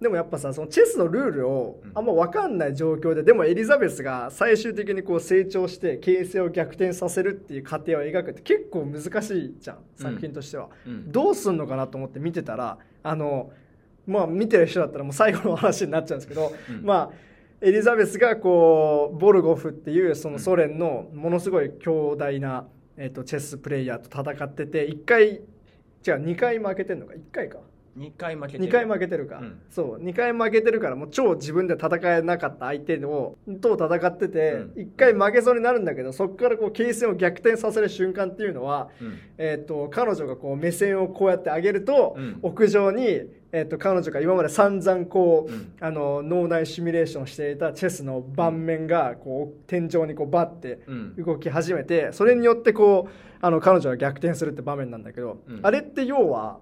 [0.00, 1.92] でもやっぱさそのチェスのルールをうん。
[1.94, 10.68] あんま分かんない状況ででもエリザベスが最終的にこう成長して形勢を逆転させるっていう過程を描くって結構難しいじゃん作品としては。
[10.86, 11.10] うん。
[11.10, 13.50] どうすんのかなと思って見てたらあの
[14.06, 16.84] まあ見てる人だったらもう最後の話になっちゃうんですけど、うん。
[16.84, 17.26] まあ
[17.62, 22.66] エリザベスがこうボルゴフっていうそのソ連のものすごい強大な、
[22.98, 25.42] えっとチェスプレイヤーと戦ってて1回違う
[26.04, 27.60] 2回負けてんのか？1回か
[27.96, 28.64] 2回負けてる。
[28.64, 29.60] 2回負けてるか、うん。
[29.70, 30.02] そう。
[30.02, 34.82] 2回負けてるからもう超自分で戦えなかった相手をと戦ってて、うん。
[34.82, 39.18] 1回負けそうになるんだけどそこからこう形勢を逆転させる瞬間っていうのは、うん。
[39.38, 42.38] えー、と彼女がこう目線をこうやって上げると、うん。
[42.42, 43.04] 屋上に、
[43.52, 45.72] えー、と彼女が今まで散々こう、うん。
[45.80, 51.16] あの脳内シミュレーションしていたチェスの盤面がこう天井にこうバッてうん。
[51.16, 55.60] 動き始めてそれによってこうあの彼女が逆転するって場面なんだけど、うん。
[55.62, 56.58] あれって要は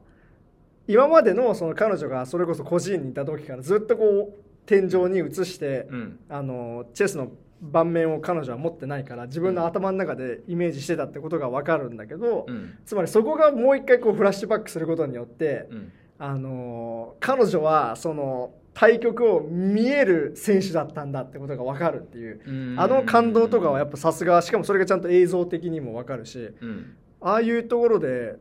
[0.86, 6.18] 今までのその彼女がそれこそ孤児院にいた時からずっとこう天井に移して、うん。
[6.28, 12.78] あのチェスの盤面を彼女は持ってないから自分の頭の中でイメージしてたってことが分かるんだけど、うん。
[12.84, 15.92] つまりそこがもう一回こうフラッシュバックすることによって、うん。
[16.18, 22.80] あの彼女はその対局を見える選手だったんだってことが分かるっていう、うん。
[22.80, 26.96] あの感動とかはやっぱさすがしかもそれがちゃんと映像的にも分かるしうん。
[27.20, 28.36] ああいうところで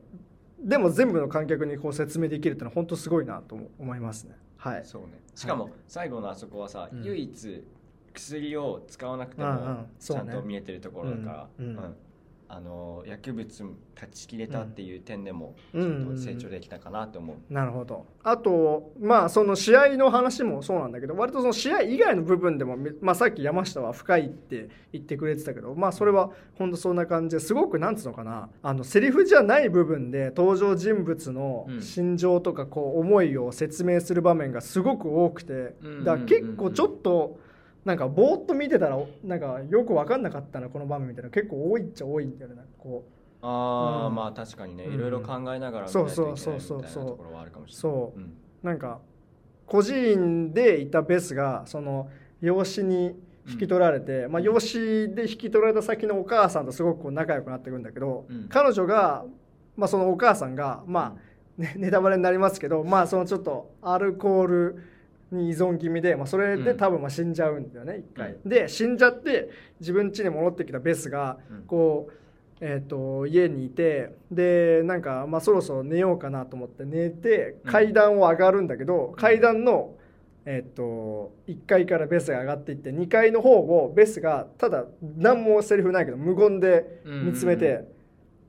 [0.64, 4.36] でも全部の観客にこう説明できるってのは本当すごいなと思いますね。
[4.58, 5.20] はい、そうね。
[5.36, 7.04] しかも最後のあそこはさ、うん。
[7.04, 7.64] 唯一
[8.14, 9.56] 薬を使わなくてうんうん。
[9.56, 11.66] もちゃんと見えてるところだから、うん。
[11.66, 11.96] うん
[12.56, 13.64] あの薬物
[13.96, 18.06] 断ち切れたっていう点でもちうんょっと成長できたかなと思う、なるほど。
[18.24, 31.82] あとまあその試合の話もそうなんだけど割とその試合以外の部分でも、まあ、さっき山下は深いって言ってくれてたけどまあそれは本当そんな感じですごくなんつうのかなあのセリフじゃない部分で登場人物のうん。
[31.82, 36.04] 心情とかこう思いを説明する場面がすごく多くてうん。
[36.04, 37.40] だ結構ちょっと
[37.86, 43.46] なんかぼーっと見てたらなんかよく分かんなかったなこの場面みたいな結構多いっちゃ多いんだよねなんかこう。
[43.46, 44.16] ああ、うん。
[44.16, 44.86] まあ確かにね。
[44.86, 44.94] うん。
[44.96, 48.34] いろいろ考えながら見そうないといけないそうみたいうなそそうそうところはあるかもしれないそううん。
[48.64, 49.00] なんか
[49.66, 52.10] 孤児院でいたベスがその
[52.42, 53.16] 養子に
[53.48, 58.48] 引き取られて、まあ、養子で引き取られた先のお母さんとすごくこう仲良くなっていくんだけど、うん。
[58.50, 59.26] 彼女が、
[59.76, 64.84] まあ、そのお母さんがまあ、ね、ネタバレになりますけどまあそのちょっとアルコール
[65.34, 66.78] に依存気味で、まあ、それでうん。
[66.78, 68.36] 多分まあ死んじゃうんだよね一回。
[68.46, 71.62] で死んじゃって自分家に戻ってきたベスがうん。
[71.64, 72.14] こう、
[72.62, 77.72] えー、と家にいてでなんか、まあ、そろそろ寝ようかなと思って寝てうん。
[77.72, 79.96] 階段を上がるんだけど、階段の、
[80.46, 87.86] えー、と1階からベスが上がっていって2階の方をベスがただ何もセリフないけど無言で見つめて、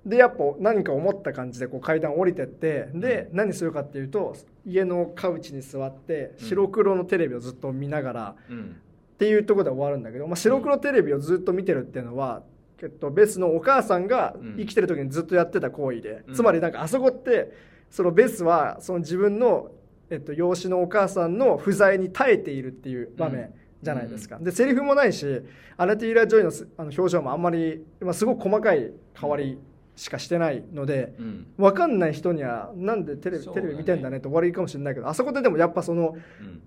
[0.06, 4.36] でやっぱ何か思った感じでこう階段降りてってで、何するかっていうと
[4.66, 6.48] 家のカウチに座ってうん。
[6.48, 8.36] 白黒のテレビをずっと見ながら。
[8.50, 8.76] うん。
[9.14, 12.42] っていうところで終わるんだけど、まあ、白黒テレビをずっと見てるっていうのは、
[12.82, 14.56] えっと、ベスのお母さんがうん。
[14.58, 16.34] 生きてる時にずっとやってた行為で、うん。
[16.34, 17.52] つまりなんかあそこって
[17.90, 19.70] そのベスはその自分の、
[20.10, 25.42] えっと、養子のお母さんの不在に耐えているっていう場面じゃないですか、でセリフもないし
[25.76, 29.58] アニャ・テイラー・ジョイのすあの表情もあんまり、まあ、すごく細かい変わり
[29.96, 31.46] しかしてないので、うん。
[31.56, 33.52] 分かんない人にはなんでテレビ,、ね。
[33.52, 36.62] テレビ見てんだねって終わりかもしれないけどあそこででもやっぱそのうん。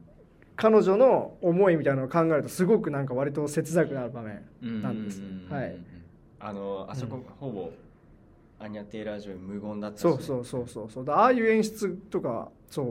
[0.56, 5.20] 彼女の思いみたいなのを考えるとすごくなんか割と切なくなる場面なんです。
[5.20, 5.78] ねうんはい。
[6.40, 7.70] あのあそこほぼ
[8.60, 10.02] アニャ・テイラー・ジョイ無言だったし。
[10.02, 11.06] そうそうそうそうそう。
[11.06, 12.86] だああいう演出とかそう。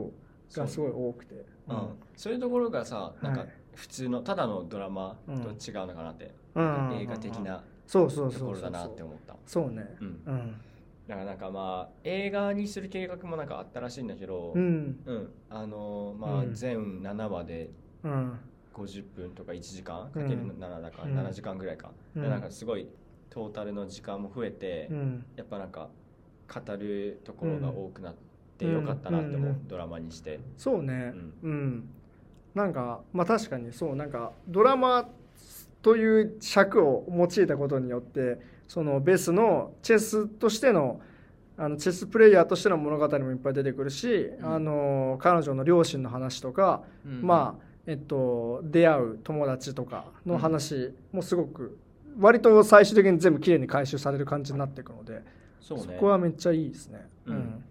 [0.47, 0.65] そう。
[0.65, 1.45] がすごい多くて。
[1.67, 1.89] うん。
[2.15, 3.49] そういうところがさなんかはい。
[3.75, 6.97] 普通のただのドラマと違うのかなって、うん。
[7.01, 8.39] 映画的なそうそうとそう。
[8.39, 9.35] そうころだなって思った。
[9.45, 9.95] そうね。
[10.01, 10.07] うん。
[10.25, 10.61] うん。
[11.07, 14.99] だからなんかまあ映画にする計画もなんかあったらしいんだけどうん。
[15.05, 15.29] うん。
[15.49, 16.53] あのまあうん。
[16.53, 17.69] 全7話で
[18.03, 18.39] うん。
[18.73, 21.17] 50分とか1時間かうんける7だからうん。
[21.17, 22.21] 7時間ぐらいか、うん。
[22.21, 22.87] でなんかすごい
[23.29, 25.25] トータルの時間も増えて、うん。
[25.37, 25.89] やっぱなんか
[26.53, 28.15] 語るところが多くなっ
[28.57, 29.47] てよかったなって思う、うん。
[29.47, 29.67] うん。
[29.67, 30.39] ドラマにして。
[30.57, 31.13] そうね。
[31.43, 31.89] ううん。
[32.53, 33.95] なんかまあ確かにそう。
[33.95, 35.07] なんかドラマ
[35.87, 40.99] という尺を用いたことによってそのベスのチェスとしての
[41.57, 44.53] あのチェスプレイヤーとしての物語もいっぱい出てくるし、うん。
[44.53, 51.79] あの彼女の両親の話とか、まあえっと出会う友達とかの話もすごく
[52.19, 55.21] 割と最終的に全部きれいに回収される感じになっていくので
[55.61, 55.83] そうね。
[55.85, 57.07] そこはめっちゃいいですね。
[57.27, 57.63] うん。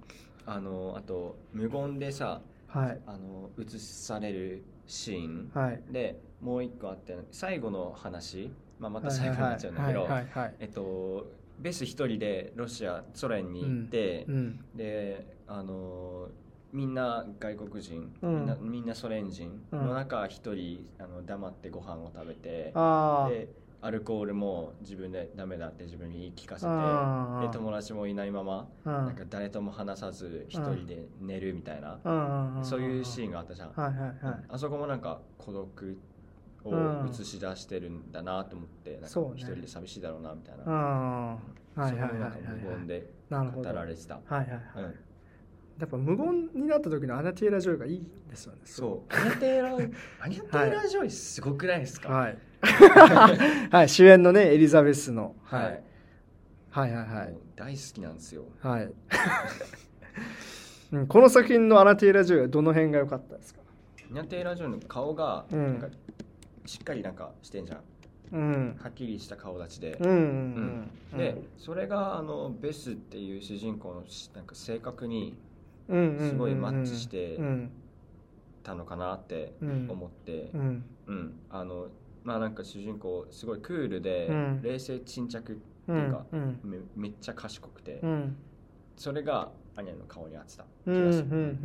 [0.47, 2.99] あのあと無言でさはい。
[3.07, 5.83] あの映されるシーンはい。
[5.91, 10.55] でもう一個あって最後の話、まあ、また最後になっちゃうんだけどはいはいはい。
[10.61, 11.27] えっと
[11.59, 14.61] ベス一人でロシアソ連に行って、うん。
[14.75, 16.29] であの
[16.73, 18.35] みんな外国人、うん。
[18.35, 23.49] みんなみんなソ連人の中一人あの黙ってご飯を食べて、あで
[23.81, 32.65] アルコールも自分でダメだって自分に言い聞かせてで友達もいないままあなんか誰とも話さず一人で寝るみたいな、うん。
[32.65, 34.45] そういうシーンがあったじゃん、はいはいはい。
[34.49, 35.97] あそこもなんか孤独をう
[36.75, 37.11] ん。
[37.11, 39.37] 映し出してるんだなと思って、なんかそうね。
[39.37, 41.39] 一人で寂しいだろうなみたいな、あ
[41.77, 43.11] あはいはいはいはいそれもなんか無言で
[43.63, 44.95] 語られてた、はいはいはい、うん。
[45.79, 49.15] やっぱ無言になった時のアニャ・テイラー・ジョイがいいですよねそう。
[49.15, 52.39] アニャテイラーアニャテイラー・ジョイすごくないですか、はい。
[53.71, 55.83] はい主演のねエリザベスの、はい、はい。
[56.95, 58.45] はいはい大好きなんですよ。
[58.61, 58.93] はい、
[60.93, 63.61] うん、この作品のアニャ・テイラー・ジョイはどの辺が良かったですか？
[64.11, 65.81] アニャテイラー・ジョイの顔がうん。
[65.81, 65.97] なんか
[66.67, 67.81] しっかりなんかしてんじゃん。
[68.33, 68.77] うん。
[68.83, 70.17] はっきりした顔立ちで、うんうん
[71.13, 75.37] うんでそれがあのベスっていう主人公のしなんか性格に
[75.89, 77.71] すごいマッチしてうん
[78.63, 79.87] たのかなってうん。
[79.89, 80.51] 思って。
[80.53, 80.85] う、ん。
[81.07, 81.35] うん。
[81.51, 81.87] あの
[82.25, 84.61] まあなんか主人公すごいクールで、うん。
[84.63, 86.27] 冷静沈着ってういうか、
[86.65, 88.37] めめっちゃ賢くて、うん。
[88.97, 91.57] それがアニャの顔に合ってた気がする、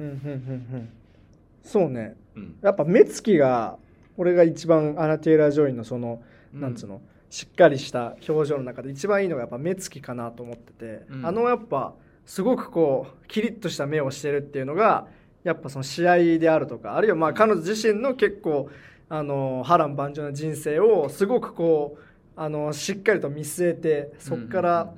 [1.64, 2.16] そうね。
[2.36, 2.60] うん。
[2.62, 3.80] やっぱ目つきが
[4.22, 6.22] 俺が一番アニャ・テイラー・ジョイのその、
[6.54, 7.02] なんつうの？
[7.32, 11.26] しっかりした表情の中で一番いいのがやっぱ目つきかなと思ってて、うん。
[11.26, 15.08] あのやっぱすごくこうキリッとした目をしてるっていうのが
[15.44, 18.70] やっぱその試合であるとかあるいはまあ彼女自身の結構
[19.10, 22.02] あの波乱万丈な人生をすごくこう
[22.36, 24.94] あのしっかりと見据えてそこから、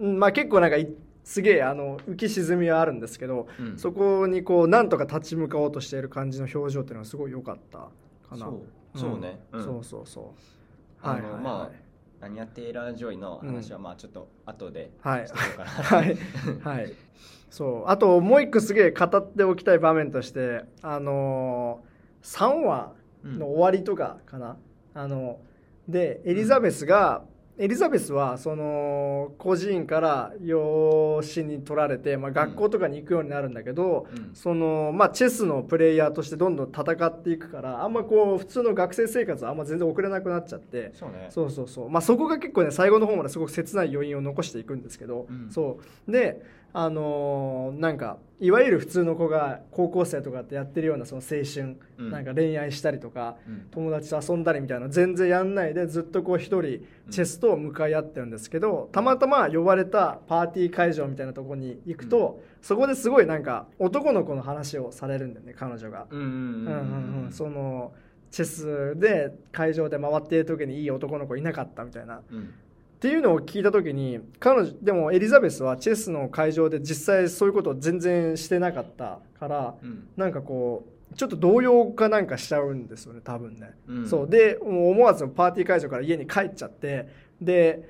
[0.00, 0.88] うんうんうんまあ、結構なんかい
[1.22, 3.78] すげえあの浮き沈みはあるんですけど、うんうん。
[3.78, 7.88] そこにこうなんとか立ち向かおうとしている感じの表情っていうのはすごい良かった
[8.38, 8.46] かな。
[8.46, 8.62] そ
[8.94, 8.98] う。
[8.98, 9.60] そうね、うん。
[9.60, 10.24] うんそうそうそう。
[11.02, 11.84] あのまあ
[12.20, 14.90] アニャ・テイラー・ジョイの話はまあちょっと後で
[15.54, 16.16] うかな、はい。
[16.62, 16.92] はい。
[17.50, 17.90] そう。
[17.90, 22.92] あともう一個すげえ語っておきたい場面としてあのー、3話
[23.24, 24.56] の終わりとかかな、
[24.94, 25.38] あの
[25.88, 27.24] でエリザベスが、
[27.56, 34.34] エリザベスはその孤児院から養子に取られて、まあ、学校とかに行くようになるんだけど、うん。
[34.34, 40.90] そのまあ、チェスのプレイヤーとしてどんどん戦っていくからあんまこう普通の学生生活はあんま全然送れなくなっちゃって。
[40.94, 41.28] そうね。
[41.30, 45.50] そうそうそう、まあ、そこが結構ね最後の方まですごく切ない余韻を残していくんですけど、うん。
[45.50, 46.10] そう。
[46.10, 46.42] で
[46.76, 52.10] あのーなんかいわゆる普通の子が高校生とかってやってるようなその青春、うん。
[52.10, 53.68] なんか恋愛したりとかうん。
[53.70, 55.72] 友達と遊んだりみたいなの全然やんない。
[55.72, 66.08] でずっとこう一人チェスと向かい合ってるんですけど、たまたま呼ばれたパーティー会場みたいなところに行くと、そこですごいなんか男の子の話をされるんだよね彼女が。
[66.10, 66.32] うんうんうん。
[66.32, 67.32] うんうんうん。
[67.32, 67.92] その
[68.32, 72.20] チェスで会場で回っている時にいい男の子いなかったみたいな。
[72.32, 72.52] うん
[73.04, 80.08] っていうのを聞いた時に彼女でもエリザベスはチェスの会場で実際そういうことを全然してなかったからうん。
[80.16, 84.08] なんかこうちょっと動揺かなんかしちゃうんですよね多分ね、うん。
[84.08, 84.26] そう。
[84.26, 87.10] で思わずパーティー会場から家に帰っちゃって
[87.42, 87.86] で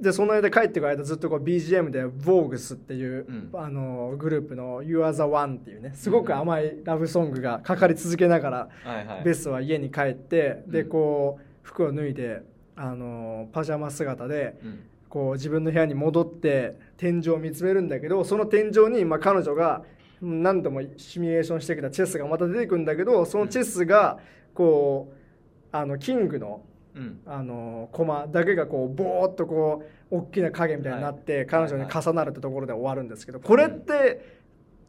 [0.00, 3.50] でその間帰ってくる間ずっとこう BGM で VOGUES っていう、うん。
[3.54, 9.22] あのグループの You are the one っていうねすごく甘いラブソングがかかり続けながらはいはい。
[9.22, 10.88] ベスは家に帰ってでうん。
[10.88, 12.42] こう服を脱いで
[12.76, 14.80] あのパジャマ姿でうん。
[15.08, 19.84] こう自分の部屋に戻って天井を見つめるんだけどその天井にまあ彼女が
[20.20, 24.18] うん何度もシミュレーションしてきたチェスがまた出てくるんだけどそのチェスが
[24.54, 26.62] こうあのキングの
[26.96, 27.20] うん。
[27.26, 34.40] あの駒だけがこうボーっとこう大きな影みたいになって、彼女に重なるってところで終わるんですけどこれって、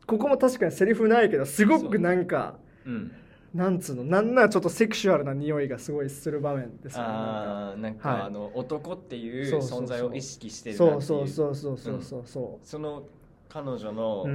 [0.05, 3.11] ここも確かにセリフないけどすごくなんかうん
[3.55, 8.21] なんつうのなんならちょっとセクシュアルな匂いがすごいする場面ですよねあーなんか、はい。
[8.23, 11.33] あの男っていう存在を意識してるなそうっていう。
[11.33, 13.03] そうそうそうそうそうそその
[13.47, 14.25] 彼女の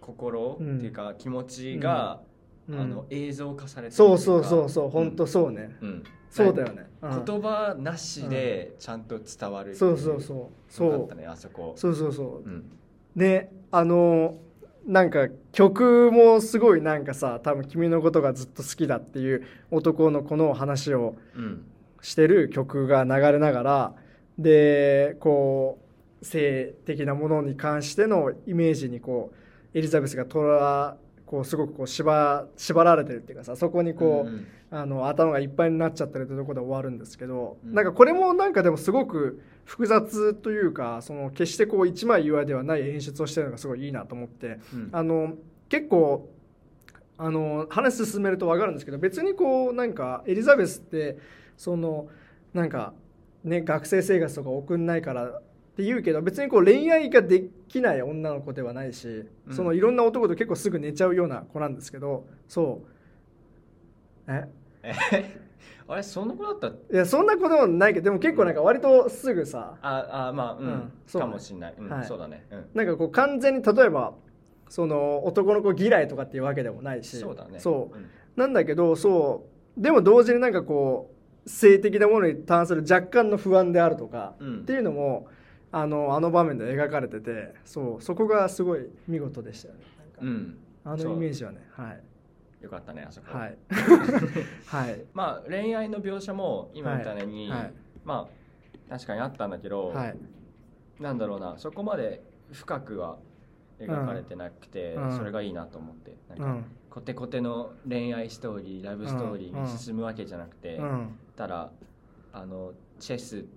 [0.00, 2.36] 心うんっていうか気持ちが、うん
[2.68, 12.64] あの映像化されてるそうそうそううそう本当そうね、うん、そうだよね、うん言葉なしでちゃんと伝わるそうそうそうそうそうだったねあそこそうそうそううん
[13.14, 14.34] であの
[14.86, 21.64] なんか曲もすごいなんかさ多分君のことがずっと好きだっていう男の子の話をうん。
[22.02, 23.94] してる曲が流れながら
[24.38, 25.78] でこ
[26.22, 29.32] う性的なものに関してのイメージにこ
[29.74, 30.96] うエリザベスがとら
[31.26, 34.46] こうすごくこう縛縛られてるっていうかさそこにこう、んん。
[34.68, 37.72] あの頭がいっぱいになっちゃってるってところで終わるんですけど、うん。
[37.72, 44.88] なんかこれもなんかでもすごく複雑というかその決してこう一枚岩ではない演出をしてるのがすごいいいなと思ってうん。
[44.92, 45.34] あの
[45.68, 46.28] 結構
[47.18, 51.18] あの話進めると分かるんですけど別にこうなんかエリザベスって
[51.56, 52.08] その
[52.52, 52.92] なんか
[53.44, 55.40] ね学生生活とか送んないから
[55.76, 59.54] って言うけど別にこう恋愛ができない女の子ではないし、うん。
[59.54, 62.82] そのいろんな男と結構すぐ寝ちゃうような子なんですけどそ
[64.26, 64.32] う。
[64.32, 64.48] え？
[64.82, 65.40] え？
[65.86, 66.68] あれそんな子だった？
[66.68, 69.76] いやそんな子でもないけどでも結構なんか割とすぐさ。
[69.82, 70.92] ああまあうん、うん。
[71.06, 72.06] そうかもしんない、うんはい。
[72.06, 74.14] そうだね、うん、なんかこう完全に例えば
[74.70, 77.18] その男の子嫌いとかっていうわけでもないし。
[77.18, 77.60] そうだね。
[77.60, 77.96] そう。
[77.96, 78.06] うん。
[78.34, 79.44] なんだけどそ
[79.76, 79.80] う。
[79.80, 81.12] でも同時になんかこ
[81.44, 84.58] う性的なものに関する若干の不安であるとか、うん。
[84.60, 85.28] っていうのも
[85.72, 89.80] あのあの場面で描かれててそうそこがすごい見事でしたよね。
[89.98, 90.58] なんかうん。
[90.84, 92.02] あのイメージはねはい。
[92.62, 93.36] よかったねあそこ。
[93.36, 93.58] はい。
[94.66, 95.04] はい。
[95.12, 97.72] まあ恋愛の描写も今みたいに、はい。
[98.04, 98.28] ま
[98.88, 100.18] あ確かにあったんだけど、はい。
[101.00, 103.18] なんだろうなそこまで深くは
[103.78, 105.12] 描かれてなくて、うん。
[105.12, 106.64] それがいいなと思ってなんか、うん
[106.96, 111.70] コテコテの恋愛ストーリーラブストーリーに進むわけじゃなくて、うんただ
[112.32, 113.48] あのチェスうん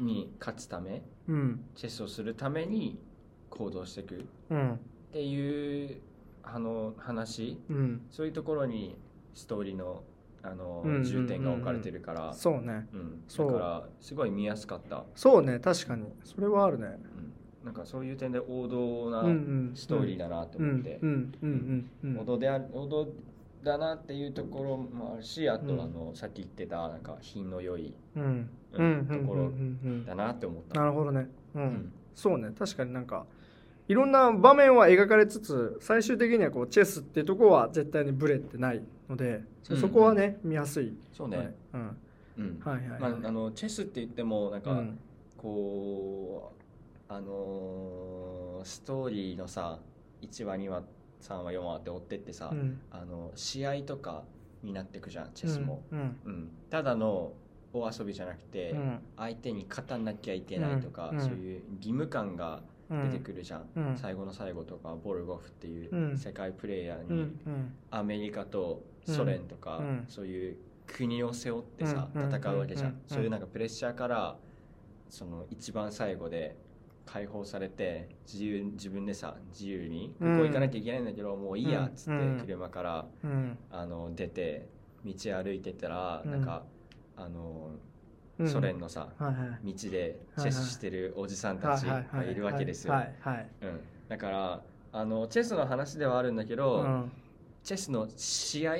[0.00, 2.98] に勝つためうんチェスをするために
[3.50, 4.80] 行動していくっうん
[5.12, 6.00] ていう
[6.42, 8.96] あの話うんそういうところに
[9.34, 10.02] ストーリーの
[10.42, 12.86] あの、うんうんうんうん重点が置かれてるから、そうね。
[12.92, 13.46] うん、そう。
[13.46, 16.04] だからすごい見やすかった、そうね確かに。
[16.22, 16.98] それはあるね。
[17.62, 22.18] うん、なんかそういう点で王道なうんうんストーリーだなとうん思ってう、んうんうん。
[22.18, 23.08] 王道である王道
[23.64, 25.80] だなっていうところもあるしあとうん。
[25.80, 28.48] あの、さっき言ってたなんか品の良いうん。
[28.72, 28.78] と
[29.26, 29.50] ころ
[30.06, 31.28] だなって思った、なるほどね。
[31.54, 31.64] ううん。
[31.64, 32.50] んそうね。
[32.56, 33.26] 確かになんか
[33.88, 39.80] いろんな場面は描かれつつ最終的にはこうチェスっていうところは絶対にブレてないのでそうん。
[39.80, 40.94] そこはね見やすい。
[41.12, 41.96] そうね、うん。
[42.38, 42.60] うん。
[42.64, 43.00] はいはいはい。
[43.00, 44.98] まあ、あのチェスって言ってもなんか、うん。
[45.36, 46.52] こ
[47.08, 49.78] うあのーストーリーのさ
[50.22, 50.82] 1話2話
[51.24, 52.80] 3話4話って追ってってさ、うん。
[52.90, 54.24] あの試合とか
[54.62, 56.50] になってくじゃんチェスも、うんうん。
[56.68, 57.32] ただの
[57.72, 58.98] お遊びじゃなくて、うん。
[59.16, 63.10] 相手に勝たなきゃいけないとか、うんそういう義務感がうん。
[63.10, 63.96] 出てくるじゃん、うん。
[63.96, 66.18] 最後の最後とかボルゴフっていううん。
[66.18, 67.74] 世界プレイヤーうんにうん。
[67.90, 70.04] アメリカとソ連とか、うん。
[70.08, 70.56] そういう
[70.86, 73.00] 国を背負ってさ、うん戦うわけじゃん。
[73.06, 74.36] そういうなんかプレッシャーから
[75.08, 76.56] その一番最後で
[77.06, 82.40] 解放されて自由自分でさ自由に向こう行かなきゃいけないんだけど、もういいやっつってうん。
[82.40, 83.58] 車からうん。
[83.70, 84.68] あの出て
[85.04, 86.30] 道歩いてたら、うん。
[86.30, 86.64] なんか
[87.16, 87.70] あの
[88.38, 88.48] うん。
[88.48, 89.72] ソ連のさ、はいはい。
[89.72, 92.94] 道でチェスしてるおじさんたちがいるわけですよ、
[94.08, 97.12] だからあのチェスの話ではあるんだけど、うん。
[97.62, 98.76] チェスの試合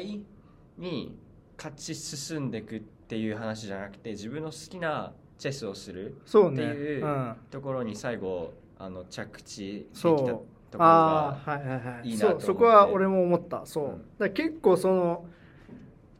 [0.77, 1.19] に
[1.57, 6.63] 勝ち進んでいくっていう話じゃなくて自分の好きなチェスをするってそうね。
[6.63, 7.37] いううん。
[7.51, 10.47] ところに最後あの着地できたそうとこ
[10.79, 12.09] ろああがはいはいはい。
[12.11, 12.47] いいなと思って。
[12.47, 13.63] そうそこは俺も思った。
[13.65, 14.05] そう、うん。
[14.19, 15.25] だ結構その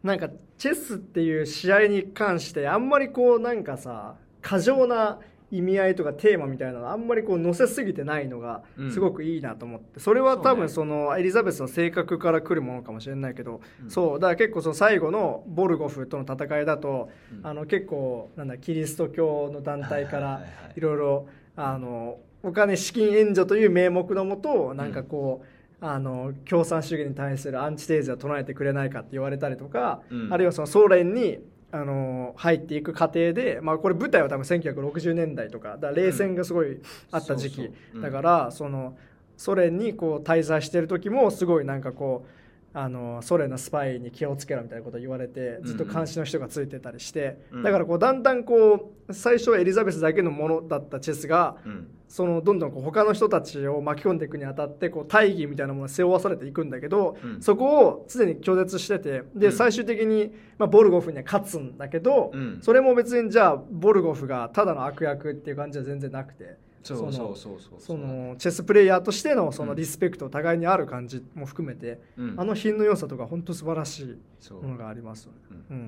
[0.03, 5.19] なんかチェスっていう試合に関してあんまりこうなんかさ過剰な
[5.57, 13.91] 意味合いとかテーマみたいなのあんまりこう載せすぎてないのがうんすごくいいなと思って、それは多分そのエリザベスの性格から来るものかもしれないけど、うん。
[13.91, 17.47] そうだから結構その最後のボルゴフとの戦いだと、うん。
[17.47, 20.41] あの結構なんだキリスト教の団体からは
[20.77, 25.45] いろいろあのお金資金援助という名目のもとなんかこ
[25.81, 30.33] う、あの共産主義に対するアンチテーゼを唱えてくれないかって言われたりとか、うん。
[30.33, 31.39] あるいはそのソ連に
[31.75, 37.71] あの入っていく過程で、まあ、これ舞台は多分1960年代とかだ冷戦がすごいあった時期、
[38.01, 38.97] だからその
[39.37, 42.27] ソ連にこう滞在してる時もすごいなんかこ
[42.73, 47.63] うあのソ連のスパイに気をつけろみたいなことを言われてずっと監視の人がついてたりして、うん。
[47.65, 57.43] だからこうだんだんこう最初はエリザベスだけのものだったチェスがうんそのどんどんこう他の人たちを巻き込んでいくにあたってこう大義みたいなものを背負わされていくんだけど、うん。
[57.43, 59.53] そこを常に拒絶しててで、うん。
[59.53, 62.59] 最終的に、まあ、ボルゴフには勝つんだけど、うん。
[62.63, 67.81] それも別にじゃあボルゴフがただの悪役っていう感じは全然なくてのそうそうそうそう。
[67.81, 72.35] そのチェスプレイヤーとしてのそのリスペクト、互いにある感じも含めて、うん。
[72.39, 75.29] あの品の良さとか本当素晴らしいものがあります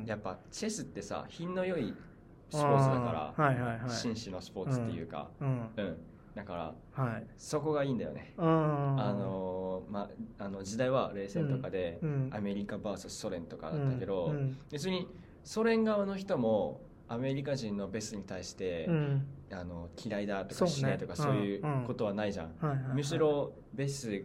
[0.07, 1.95] やっぱチェスってさ品の良い
[2.51, 3.91] スポーツだから、はいはいはい。
[3.91, 5.49] 紳士のスポーツっていうか、うん。
[5.77, 5.97] うん
[6.37, 7.27] だからはい。
[7.39, 8.43] そこがいいんだよね、あ
[8.99, 12.31] あのーまああの時代は冷戦とかで、うん。
[12.31, 14.37] アメリカ VS ソ連とかだったけど、うん。
[14.37, 14.59] うん。
[14.71, 15.09] 別に
[15.45, 19.27] ソ連側の人もアメリカ人のベスに対して、うん。
[19.51, 22.53] あの嫌いだとかしないとかそういうことはないじゃん、
[22.95, 24.25] むしろベス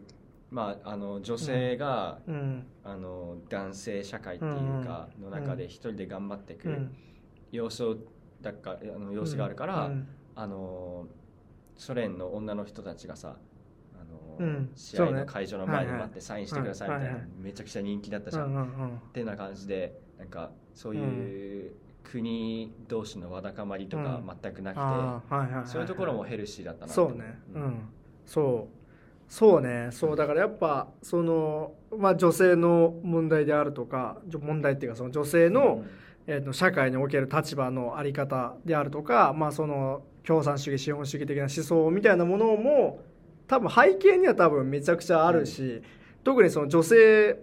[0.49, 2.65] まあ、あの女性が、うん。
[2.83, 4.51] あの男性社会っていう
[4.83, 6.95] かの中で一人で頑張っていくうん。
[7.51, 7.97] 様子
[8.41, 10.07] だかあの様子があるから、うん。
[10.35, 11.07] あの
[11.81, 13.37] ソ連の女の人たちがさ
[13.99, 14.69] あの、うん。
[14.75, 21.73] 試合の会場の前で待ってサインしてくださいみたいな、めちゃくちゃ人気だったじゃん、ってな感じでなんかそういう
[22.03, 24.37] 国同士のわだかまりとかうん。
[24.43, 27.39] 全くなくて、そういうところもヘルシーだったなって思そうね。
[27.55, 27.89] うん。
[28.27, 28.81] そう。
[29.27, 29.87] そうね。
[29.89, 30.15] そう。
[30.15, 35.83] だからやっぱその、まあ、女性の問題であるとか問題っていうかその女性の、
[36.27, 42.99] えー、と社会における立場のあり方であるとか、まあ、その共産主義資本主義的な思想みたいなものも
[43.47, 45.81] 多分背景には多分めちゃくちゃあるし、
[46.23, 47.39] 特にその女性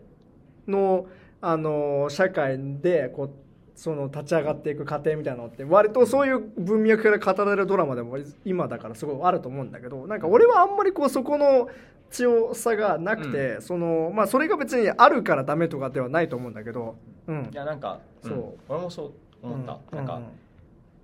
[0.66, 1.06] の
[1.40, 3.30] あの社会でこう
[3.78, 11.68] その立ち上がっていく過程みたいなのって割とそういう文脈から語られるドラマでも今だからすごいあると思うんだけどなんか俺はあんまりこうそこの
[12.10, 17.50] 強さがなくて、そのまあ、それが別にあるからダメとかではないと思うんだけど、うん。
[17.52, 18.30] い、やなんか、うん。
[18.30, 18.54] そう。
[18.68, 19.12] 俺もそう
[19.42, 19.98] 思った、うん。
[19.98, 20.24] なんか、うん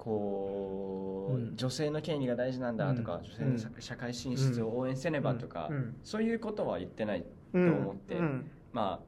[0.05, 1.57] こう、うん。
[1.57, 3.25] 女性の権利が大事なんだとか、うん。
[3.25, 5.97] 女性の社社会進出を応援せねばとか、うん。
[6.03, 8.51] そういうことは言ってないとうん思って、うん。
[8.73, 9.01] ま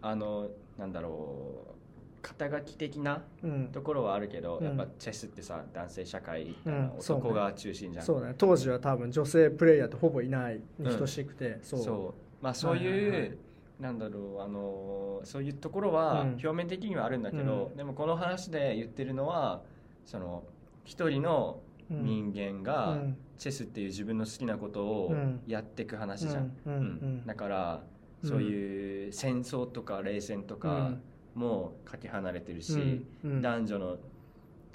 [0.00, 0.48] ああの
[0.78, 1.74] なんだろう
[2.22, 3.68] 肩書き的なうん。
[3.68, 4.64] ところはあるけど、うん。
[4.64, 6.56] やっぱチェスってさ男性社会
[6.98, 8.34] 男が中心じゃん、そうね。
[8.38, 11.80] 当時は多分女性プレイヤーってほぼいないに等しくて、そう。
[11.82, 12.44] そう。
[12.44, 13.38] まあそういう、はいはいはい。
[13.80, 16.28] なんだろうあのそういうところはうん。
[16.30, 17.76] 表面的にはあるんだけど、うん。
[17.76, 19.62] でもこの話で言ってるのは
[20.04, 20.44] その
[20.84, 23.16] 一人の人間がうん。
[23.36, 25.40] チェスっていう自分の好きなことをうん。
[25.46, 27.82] やっていく話じゃん、だから
[28.22, 28.28] うん。
[28.28, 30.92] そういう戦争とか冷戦とか
[31.34, 33.98] もかけ離れてるし、男女の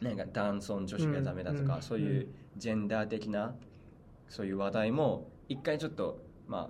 [0.02, 1.82] なんか男尊女子がダメだとか、うん。
[1.82, 2.28] そういう
[2.58, 3.56] ジェンダー的な
[4.28, 6.70] そういう話題も一回ちょっとま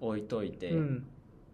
[0.00, 1.06] 置いといて、うん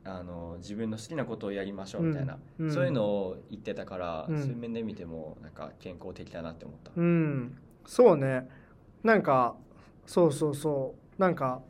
[0.04, 2.74] あの自分の好きなことをやりましょうみたいな、うんうん。
[2.74, 4.38] そういうのを言ってたから、うん。
[4.38, 7.56] そういう面で見てもなんか健康的だなって思った、うん。
[7.86, 8.48] そうね。
[9.02, 9.54] なんか
[10.06, 11.20] そうそうそう。
[11.20, 11.60] なんか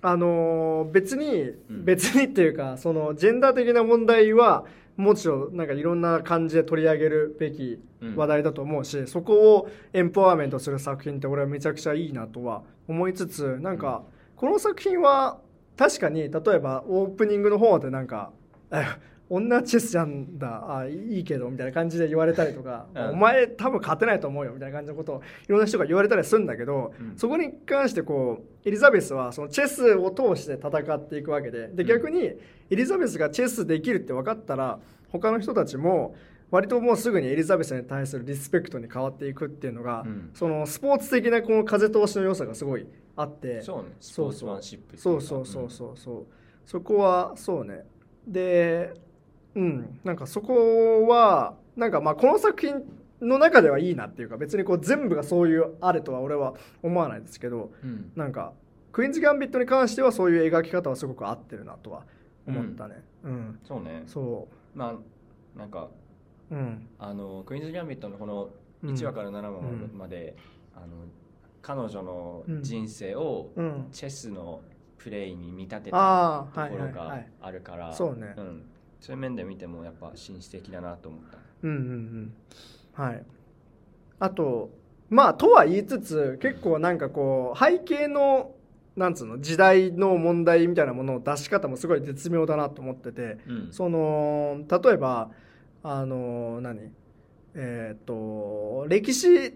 [0.00, 1.84] あのー別に、うん。
[1.84, 4.64] 別にっていうかそのジェンダー的な問題は
[4.96, 8.16] もちろんなんかいろんな感じで取り上げるべきうん。
[8.16, 14.02] 話題だと思うし、そこをエンパワーメントする作品って俺はめちゃくちゃいいなとは思いつつなんか
[14.36, 15.38] この作品は
[15.76, 18.32] 確かに例えばオープニングの方でなんか
[18.70, 18.86] 「え
[19.30, 20.78] 女チェスじゃんだ。
[20.78, 23.10] あいいけど」みたいな感じで言われたりとか「うん。
[23.10, 27.16] お前多分勝てないと思うよ」みたいな感じのことをいろんな人が言われたりするんだけど、うん。
[27.16, 31.68] そこに関してこうエリザベスはそのチェスを通して戦っていくわけで。
[31.68, 32.38] で逆にエ
[32.70, 36.14] リザベスがチェスできるって分かったら他の人たちも
[36.50, 40.30] 割ともうすぐにエリザベスに対するリスペクトに変わっていくっていうのが、うん。
[40.34, 42.86] そのスポーツ的なこの風通しの良さがすごい
[43.16, 43.62] あって。
[43.62, 43.90] そうね。
[44.00, 44.48] スそうそう。
[44.50, 45.20] ポーツマンシップそうか。
[45.24, 46.26] そうそうそうそう
[46.64, 47.84] そこはそうね。
[48.26, 48.94] で
[49.54, 50.00] うん。
[50.04, 52.82] なんかそこはなんかまあこの作品
[53.20, 57.90] の中ではいいなっていうか別にこう全部がそういうあれとは俺は思わないですけどうん。
[57.90, 58.52] うんなんか
[58.92, 62.04] クイーンズ・ギャンビットに関してはそういう描き方はすごく合ってるなとは
[62.46, 63.02] 思ったね。
[63.24, 64.04] うん、そうね。
[64.06, 64.90] そま
[65.56, 65.88] あなんか
[66.50, 66.88] ううん。
[66.98, 68.50] あのクイーンズ・ギャンビットのこの
[68.82, 68.90] うん。
[68.94, 69.90] 1話から7話うん。
[69.98, 70.36] まで、
[70.76, 70.86] あの
[71.64, 72.62] 彼女のうん。
[72.62, 73.88] 人生をうん。
[73.90, 74.60] チェスの
[74.98, 78.26] プレイに見立てたところがあるから、そうね。
[78.26, 78.62] ん。
[79.00, 81.38] そういう面で見てもやっぱ紳士的だなと思った。
[81.62, 82.34] うんうんうん。
[82.92, 83.22] はい。
[84.18, 84.70] あと
[85.08, 88.52] まあとは言いつつ結構なんかこう背景の
[88.96, 93.68] なんつうの時代の問題みたいなものを出し方もすごい絶妙だなと思っててうん。
[93.72, 95.30] その例えば
[95.82, 96.92] あの何？
[97.56, 99.54] えっ、と歴史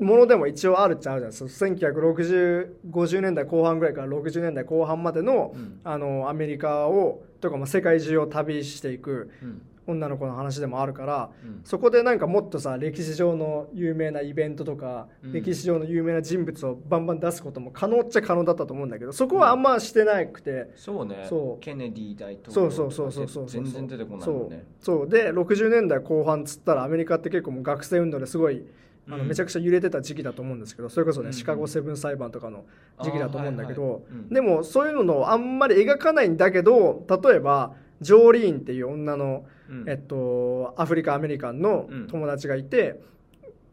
[0.00, 5.80] ものでも一応あるっちゃあるじゃないですか1960年代後半ぐらいから60年代後半までのうん。
[5.84, 9.62] あのアメリカをとかまあ世界中を旅していくうん。
[9.86, 11.60] 女の子の話でもあるからうん。
[11.64, 15.32] そこでなんかもっとさ歴史上の有名なイベントとか、うん。
[15.32, 21.26] 歴史上の有名な人物をバンバン出すことも可能っちゃ可能だったと思うんだけどそこはあんましてなくて、そうね。
[21.28, 21.60] そう。
[21.60, 24.64] ケネディ大統領そうそうそうそうそう全然出てこないもんね。
[24.80, 24.98] そう。
[24.98, 25.08] そう。
[25.08, 28.64] で60年代後半っつったらアメリカって結構もう学生運動ですごい
[29.10, 31.32] あのうんめちゃくちゃ揺れてた時期だと思うんですけどそれこそね、うん。
[31.32, 32.64] シカゴセブン裁判とかの
[33.02, 39.88] 時期だと思うんだけど、でもそういうのをあんまり描かないんだけど例えばジョーリーンっていう女の、うん。
[39.88, 42.06] えっと、アフリカアメリカンのうん。
[42.06, 43.00] 友達がいて、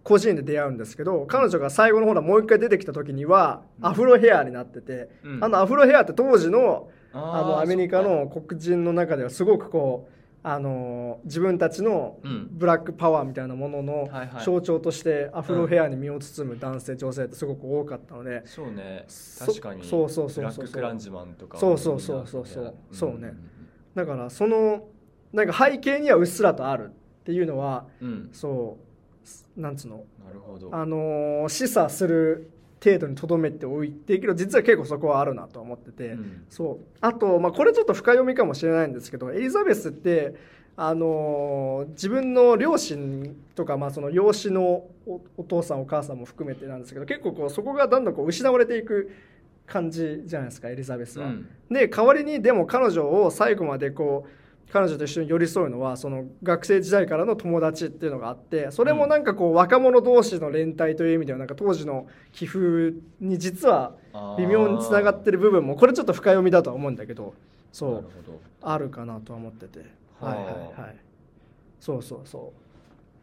[0.04, 5.44] 個人で出会うんですけど彼女が最後の方らもう一回出てきた時にはアフロヘアになってて、うん。
[5.44, 10.17] あのアフロヘアって当時のあのアメリカの黒人の中ではすごくこう
[10.50, 12.48] あの自分たちのうん。
[12.52, 14.10] ブラックパワーみたいなものの
[14.44, 19.04] 象徴としてアフロヘアに身を包む男性女性ってすごく多かったのでそうね。
[19.08, 19.84] そ確かに。
[19.84, 20.54] そうそうそうそう。
[20.56, 22.46] ブラッククランズマンとかそうそうそうそう。
[22.48, 23.28] そうそうね。
[23.28, 23.38] ん
[23.96, 24.88] だからその
[25.34, 28.30] なんか背景にはうっすらとあるっていうのはうん。
[28.32, 28.78] そ
[29.58, 30.04] うなんつうの？
[30.72, 32.52] あのー示唆する
[32.84, 36.46] 程度にとどめておいてけど実は結構そこはあるなと思ってて、うん。
[36.50, 36.98] そう。
[37.02, 40.36] あと、まあ、これちょっと深読みかもしれないんですけどエリザベスって、
[40.76, 49.12] あのー自分の両親とか、まあ、その養子のおお父さんお母さんも含めてなんですけど結構こうそこがだんだんこう失われていく
[49.66, 51.28] 感じじゃないですかエリザベスは。
[51.28, 51.48] うん。
[51.72, 63.96] で代わりにでも彼女を最後までこう彼女と一緒に寄り添うのはその学生時代からの友達っていうのがあってそれもなんかこう若者同士の連帯という意味ではなんか当時の寄付に実は
[64.38, 67.34] 微妙につながってる部分もこれちょっと深読みだとは思うんだけど
[67.72, 68.06] そう。
[68.62, 69.86] あるかなとは思ってて。
[70.20, 70.96] はいはいはい。
[71.80, 72.52] そうそうそ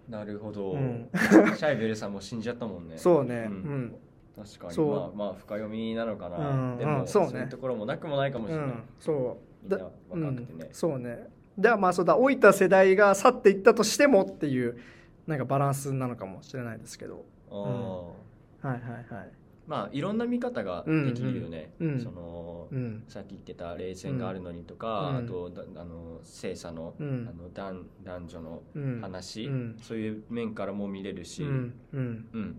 [0.08, 1.08] なるほど、うん。
[1.12, 2.94] シャイベルさんも死んじゃったもんね。
[2.94, 3.48] うそうね。
[3.50, 3.84] ううん。
[3.86, 3.94] ん
[4.36, 4.74] 確かに。
[4.74, 4.90] そう。
[4.90, 6.78] まあまあ深読みなのかな、うん。
[6.78, 7.06] でも、うん。
[7.08, 7.40] そうね。
[7.40, 8.82] いうところもなくもないかもしれない、うん。
[9.00, 9.68] そう。
[9.68, 9.78] だ
[10.08, 10.66] 若くてね。
[10.66, 10.72] うん。
[10.72, 14.78] そうねではまあそうだ老いた世代が去っていったとしてもっていう
[15.26, 17.24] なんかバランスなのかもしれないですけど。
[17.50, 18.68] あー。
[18.68, 19.30] はいはいはい。
[19.66, 21.88] まあいろんな見方ができるよね、うん。
[21.92, 23.04] うんその、うん。
[23.08, 25.16] さっき言ってた冷戦があるのにとか、うん。
[25.18, 27.28] あとだあの性差の,、うん。
[27.30, 29.00] あの男男女のうん。
[29.00, 29.76] 話、うん。
[29.80, 31.74] そういう面からも見れるし、ううん。
[31.92, 32.56] んうん。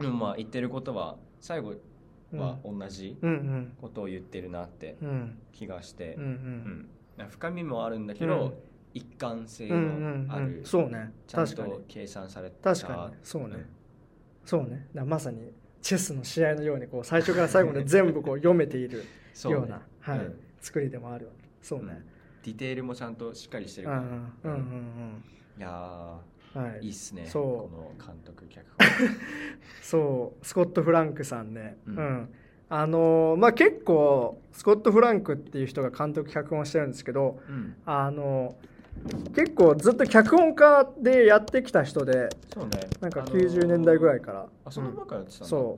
[0.00, 1.74] でもまあ言ってることは最後
[2.32, 3.72] は同じうんうん。
[3.80, 5.38] ことを言ってるなってうん。
[5.52, 6.28] 気がして、うんうん。
[6.28, 6.88] うん
[7.28, 8.52] 深みもあるんだけど、うん。
[8.94, 9.78] 一貫性うんう
[10.24, 10.64] んのある、うん。
[10.64, 11.12] そうね。
[11.26, 12.74] ちゃんと計算された。
[12.74, 13.16] 確かに。
[13.22, 13.66] そうね。
[14.44, 14.68] そうね。
[14.70, 15.52] だからまさに
[15.82, 19.04] チェスの試合のようにこう最初から最後まで全部こう読めている
[19.34, 19.58] そうね。
[19.58, 20.18] ようなはい。
[20.26, 20.40] うん。
[20.60, 21.28] 作りでもある
[21.60, 22.02] そうね。
[22.44, 23.88] ディテールもちゃんとしっかりしてる。
[23.88, 24.00] うんか
[24.44, 25.24] ら、うんうん
[25.58, 26.84] いやうんはーい。
[26.84, 27.26] いいっすね。
[27.26, 27.44] そう。
[27.44, 28.86] この監督脚本。
[29.82, 30.46] そう。
[30.46, 31.78] スコット・フランクさんね。
[31.86, 32.28] ううんん
[32.70, 37.74] あのまあ結構スコット・フランクっていう人が監督脚本をしてるんですけどうん。
[37.86, 38.54] あの
[39.34, 42.70] 結構ずっと脚本家でやってきた人でそうね。
[43.00, 45.56] なんかあの90年代ぐらいから、あその前からやってたうんんだ。
[45.58, 45.76] そ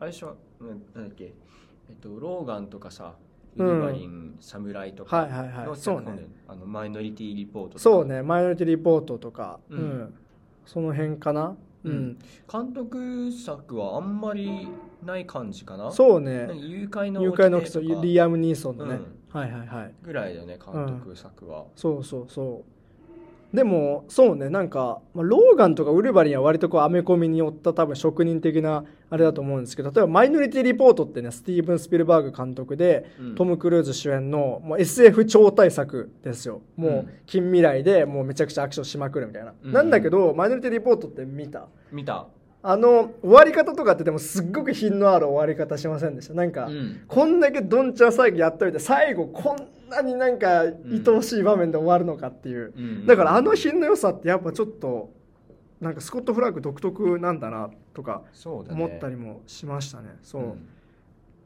[0.00, 1.32] 最初はうんなんだっけ？
[1.88, 3.14] えっとローガンとかさ
[3.56, 3.80] ウうん。
[3.80, 5.66] ルヴァリン、侍とうかはいはいはい。
[5.66, 6.06] のそうね。
[6.06, 10.14] 脚本であのマイノリティリポートそうねマイノリティリポートとか、ううんん。
[10.66, 11.56] その辺かな？
[11.84, 12.18] うん、うん。
[12.50, 14.66] 監督作はあんまり
[15.04, 15.90] ない感じかな？
[15.92, 16.48] そうね。
[16.54, 18.02] 誘拐の誘拐の起きてとか。
[18.02, 18.94] リアム・ニーソンのね、
[19.32, 19.40] うん。
[19.40, 19.94] はいはいはい。
[20.02, 22.62] ぐらいだよね監督作は、そうそうそ
[23.52, 23.54] う。
[23.56, 24.50] でもそうね。
[24.50, 33.34] なんか、まあ、ローガンとかウルヴァリンは割とこうアメコミによった多分職人的なあれだと思うんですけど例えば「マイノリティ・リポート」ってねスティーブン・スピルバーグ監督で、うん。
[33.36, 36.62] トム・クルーズ主演のもう SF 超大作ですよ。
[36.74, 37.08] もううん。
[37.26, 39.72] 近未来でもうめちゃくちゃアクションしまくるみたいな、うん。
[39.72, 41.68] なんだけど「マイノリティ・リポート」って見た？
[41.92, 42.26] 見た、
[42.66, 46.32] あの終わり方とかってでもすっごく品のある終わり方しませんでした？
[46.32, 47.04] なんか、うん。
[47.06, 50.74] こんだけどんちゃん最後やっといて最後こんなになんか愛
[51.08, 53.06] おしい場面で終わるのかっていう、うん。
[53.06, 55.12] だからあの品の良さってやっぱちょっと
[55.78, 60.16] なんかスコット・フラッグ独特なんだなとか思ったりもしましたね。
[60.22, 60.68] そう、ん。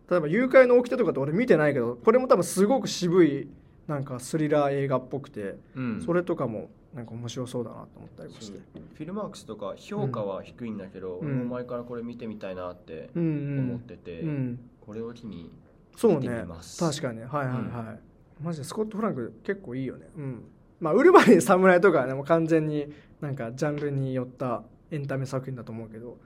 [0.09, 3.49] 例えば誘拐の起きてとかって俺見てないけどこれも多分すごく渋い
[3.89, 6.01] なんかスリラー映画っぽくて、うん。
[6.01, 8.59] それとかもなんか面白そうだなと思ったりもして。
[8.95, 11.49] フィルマークスとか評価は低いんだけど、うん。
[11.49, 13.69] 前からこれ見てみたいなってうんうん。
[13.71, 14.61] 思ってて、うん。
[14.81, 15.51] これを機に見て
[15.97, 16.29] そうね。
[16.29, 17.21] みます確かに。
[17.21, 17.95] はいはいは
[18.41, 20.09] い、マジでスコット・フランク結構いいよね。
[20.17, 20.45] うん。
[20.81, 26.17] まあウルヴァリン侍とかはねもう完全になんかジャンルによったエンタメ作品だと思うけど。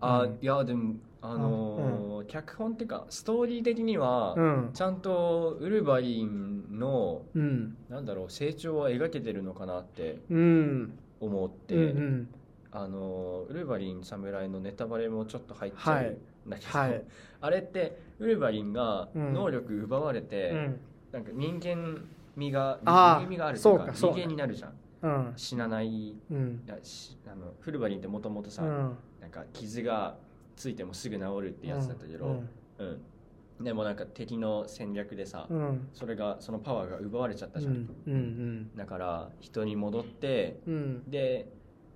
[0.00, 0.38] あ、うん。
[0.40, 4.70] いやでもあのー脚本っていうかストーリー的には、うん。
[4.72, 7.76] ちゃんとウルヴァリンのうん。
[7.88, 10.98] なんだろう成長は描けてるのかなってうん。
[11.20, 12.28] 思って、うんうん。
[12.72, 16.06] あのーウルヴァリン侍のネタバレもちょっと入っちゃはい。
[16.08, 16.18] うん
[16.50, 17.02] だけど、はい。
[17.40, 19.32] あれってウルヴァリンがうん。
[19.34, 20.80] 能力奪われて、うん。
[21.12, 22.04] なんか人間
[22.36, 24.72] 味が人間味があるというか人間になるじゃん。
[25.02, 25.32] うん。
[25.36, 26.16] 死なない。
[26.30, 26.62] うん。
[26.66, 28.96] いやしあのフルバリンってもともとさ、うん。
[29.20, 30.16] なんか傷が
[30.56, 32.42] ついてもすぐ治るってやつだったけど、
[32.78, 33.64] うん。
[33.64, 35.58] でもなんか敵の戦略でさ、うん。
[35.58, 41.10] うんそれがそのパワーが奪われちゃったじゃん、うんうんだから人に戻ってうん。
[41.10, 41.52] で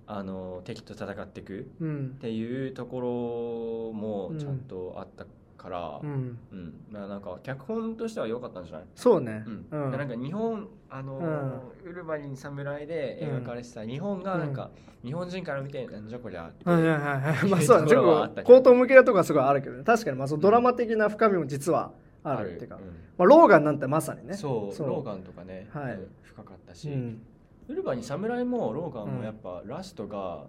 [0.07, 2.15] あの敵と戦っていくうん。
[2.17, 5.25] っていうところもちゃんとあった
[5.61, 6.39] から、ううん。
[6.55, 8.85] んななんか脚本としては良かったんじゃない？
[8.95, 9.43] そうね。
[9.45, 9.67] うん。
[9.69, 9.91] うん。
[9.91, 14.71] なんか日本あのーウルヴァリン侍で描かれてた日本がなんか、
[15.03, 16.99] 日本人から見てなんじゃこりゃってはいはいはい
[17.35, 17.49] はい。
[17.49, 18.43] まあそうだね。
[18.43, 19.83] 口頭向けなとこはすごいあるけどね。
[19.83, 21.91] 確かにまあそのドラマ的な深みも実は
[22.23, 22.81] あるっていうか、うん
[23.17, 24.33] まあ、ローガンなんてまさにね。
[24.33, 25.93] そうローガンとかね、はい。
[25.93, 27.21] うん深かったし、うん。
[27.67, 30.47] ウルヴァリン侍もローガンもやっぱラストが、は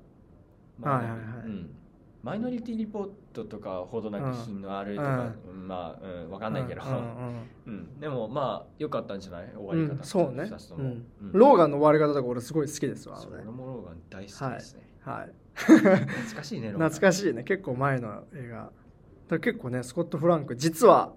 [0.84, 1.08] いはいはい。
[1.46, 1.70] うん
[2.22, 5.66] マイノリティリポートとかほどなんか品のあるとか、うん。
[5.66, 8.00] まあ、うん、わかんないけど、うんうん うん。
[8.00, 9.48] でもまあ良かったんじゃない？
[9.56, 11.02] 終わうんり方、うんそうね。
[11.32, 13.42] ローガンの終わり方とか俺すごい好きですわあそうのね。
[13.46, 15.32] 俺もローガン大好きですね、はい。
[15.54, 18.70] 懐かしいね 懐かしいね結構前の映画。
[19.28, 21.12] だ結構ねスコット・フランク実は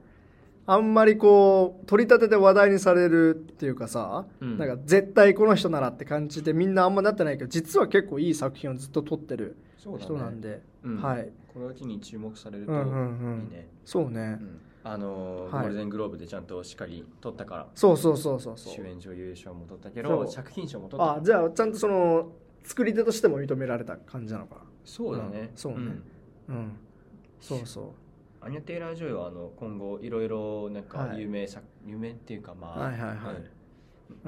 [0.67, 4.57] あんまりこう取り立てて話題にされるっていうかさ、うん。
[4.57, 11.01] なんか絶対この人ならって感じでみんなあんまなってないけど実は結構いい作品をずっと撮ってる人なんで、うん。
[11.01, 11.29] はい。
[11.53, 12.97] これを機に注目されるといいうんうん。
[12.97, 13.01] う
[13.47, 14.61] んね、そうね、うん。
[14.83, 15.63] あのーはい。
[15.63, 18.73] ゴールデングローブでちゃんとしっかり取ったからそうそうそうそうそう。
[18.73, 22.31] 主演女優賞も取ったけど作品賞も取ったあじゃあちゃんとその
[22.63, 24.57] 作り手としても認められた感じなのか。
[24.83, 25.49] そうだね、うん。
[25.55, 25.79] そうね。
[26.49, 26.71] うん。
[27.41, 28.45] そうそう。
[28.45, 31.21] アニャ・テイラー・ジョイはあの今後いろいろなんかはい。
[31.21, 33.17] 有名作、有名っていうかまあ、はいはいはい。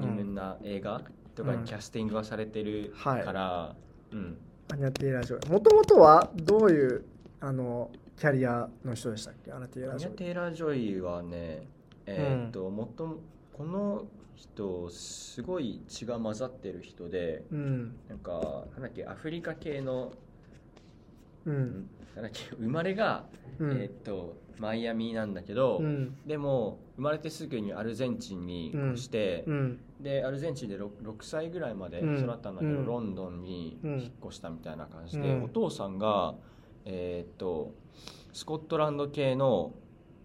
[0.00, 1.00] 有名な映画
[1.36, 1.60] とかうん。
[1.60, 3.76] にキャスティングはされてるから、
[4.10, 4.38] うん
[4.70, 7.04] アニャ・テイラー・ジョイもともとはどういう
[7.40, 9.52] あのキャリアの人でしたっけ？
[9.52, 11.66] アニャ・テイラー・ジョイテイラー・ジョイはね
[12.06, 13.16] えーっと、もっとも
[13.52, 17.96] この人すごい血が混ざってる人でうん。
[18.08, 20.12] なんかなんだっけアフリカ系の
[21.44, 21.88] うん。
[22.14, 23.24] なんだっけ生まれが、
[23.58, 23.70] うん。
[23.72, 26.16] えーっとマイアミなんだけど、うん。
[26.26, 32.86] でも生まれてすぐにアルゼンチンに越して、うんでアルゼンチンで 6, 6歳ぐらいまで育ったんだけど、うん。
[32.86, 33.90] ロンドンにうん。
[34.00, 35.44] 引っ越したみたいな感じで、うん。
[35.44, 36.34] お父さんが
[36.84, 37.72] えーっと
[38.32, 39.72] スコットランド系の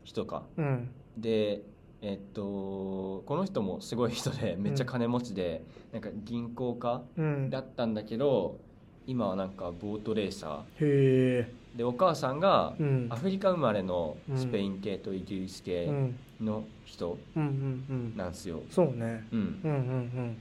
[0.03, 0.43] 人か。
[0.57, 0.89] うん。
[1.17, 1.61] で
[2.01, 7.49] えーっとこの人もすごい人でめっちゃ金持ちで、なんか銀行家うん。
[7.49, 8.59] だったんだけど
[9.07, 11.77] 今はなんかボートレーサへえー。
[11.77, 13.07] でお母さんがうん。
[13.09, 16.15] アフリカ生まれのスペイン系とイギリスう系ん。
[16.39, 16.63] の
[16.93, 18.31] 人うんうんうんなん。
[18.31, 19.27] ですよ、そうね。
[19.31, 19.77] うん、うんうん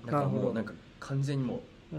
[0.04, 0.10] うん。
[0.10, 1.96] なんかもうなんか完全にもう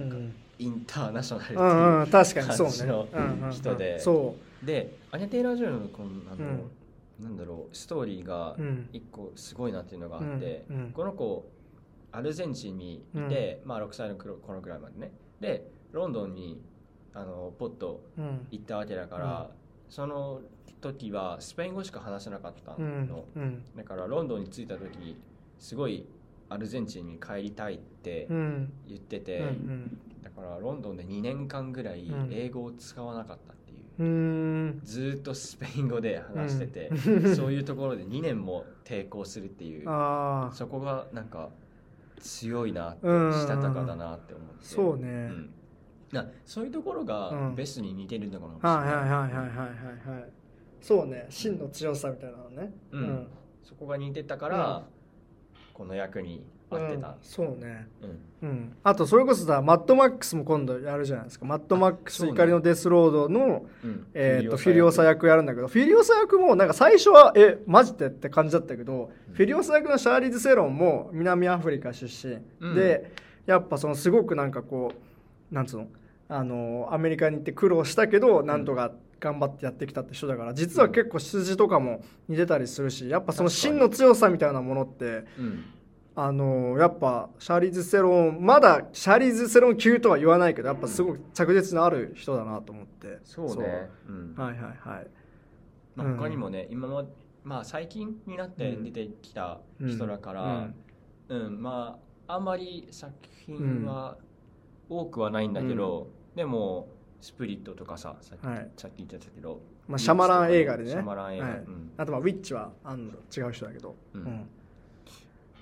[0.60, 4.00] インターナショナルっていううんうん確かにそう人で。
[4.00, 7.26] そでアニャ・テイラー・ジョイのこのあの、うん。
[7.26, 8.90] なんだろうストーリーがうん。
[8.94, 11.50] 一個すごいなっていうのがあって、うんうんこの子
[12.12, 15.12] アルゼンチンにいて、まあ、6歳の頃ぐらいまでね。
[15.42, 16.62] でロンドンに
[17.16, 18.48] あのポッとうん。
[18.52, 19.50] 行ったわけだから、
[19.94, 20.42] その
[20.82, 22.82] 時はスペイン語しか話せなかったの、う
[23.40, 23.42] ん。
[23.42, 23.64] うん。
[23.78, 25.22] だからロンドンに着いた時
[25.60, 26.08] すごい
[26.50, 32.30] アルゼンチンに帰りたいってうん言ってて、うんうんだからロンドンで2年間ぐらいうん。
[32.34, 34.06] 英語を使わなかったっていう、うー
[34.78, 34.82] ん。
[34.84, 37.36] ずーっとスペイン語で話してて、うん。
[37.36, 39.88] そういうところで2年も抵抗するっていう。
[39.88, 41.50] ああそこがなんか
[42.20, 43.32] 強いなってうん。
[43.34, 44.66] したたかだなって思って。
[44.66, 45.54] そうね、うん
[46.14, 47.56] なそういうところがうん。
[47.56, 48.92] ベスに似てるのかもしれはいな。
[48.92, 50.30] いはいはいはいはいはいはい。
[50.80, 51.26] そうね。
[51.30, 52.74] 真の強さみたいなのね。
[52.92, 53.28] うん。
[53.64, 54.84] そこが似てたから、
[55.74, 57.08] この役に合ってた。
[57.08, 57.88] うん、そうね。
[58.42, 58.50] うん。
[58.50, 58.76] うん。
[58.84, 61.46] あとそれこそさマッドマックスも今度やるじゃないですか。
[61.46, 64.08] マッドマックス怒りのデスロードの、うん。
[64.14, 69.34] えー、とフィリオサ役やるんだけどフィリオサ役もなんか最初はえマジでって感じだったけど、うん。
[69.34, 72.76] フィリオサ役のシャーリーズ・セロンも南アフリカ出身、うん。
[72.76, 73.14] で
[73.46, 74.92] やっぱそのすごくなんかこ
[75.52, 75.88] うなんつうの？
[76.30, 85.66] あのアメリカに行って苦労したけどなんとか頑張ってやってきたって人だから実は結構羊とかも似てたりするしやっぱその真の強さみたいなものってうん。
[86.16, 93.20] あのやっぱシャーリーズ・セロンまだシャーリーズ・セロン級とは言わないけどやっぱすごく着実のある人だなと思って。
[93.24, 93.90] そうね。
[94.08, 94.12] う。
[94.12, 94.36] ん。
[94.36, 95.08] はいはいはい。
[95.96, 97.10] まあ、うん他にもね、今も
[97.44, 100.70] まあ最近になって出てきた人だから、
[101.30, 101.62] うん。
[101.62, 101.98] ま
[102.28, 103.12] ああんまり作
[103.48, 104.18] 品は
[104.90, 106.88] 多くはないんだけど、でも
[107.22, 108.70] スプリットとかささっき,、はい。
[108.78, 110.92] さっき言ってたけど、まあ、シャマラン映画でね。
[110.92, 111.58] シャマラン映画、はい。
[111.60, 111.92] うん。
[111.98, 113.06] あとまあウィッチはあの
[113.36, 114.22] 違う人だけど、うん。
[114.22, 114.50] うん。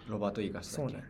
[0.09, 0.93] ロバート・イーガスだっけ？
[0.93, 1.07] そうね。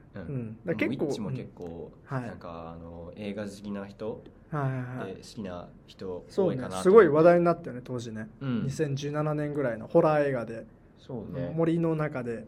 [0.66, 0.76] うん。
[0.78, 2.22] 結構ウィッチも結構、はい。
[2.24, 4.62] なんかあの映画好きな人はい
[5.06, 8.64] はい好きな人多いかなとすごい話題になったよね当時ね、うん。
[8.64, 10.66] 2017年ぐらいのホラー映画で、
[11.00, 11.54] そうね。
[11.56, 12.46] 森の中で、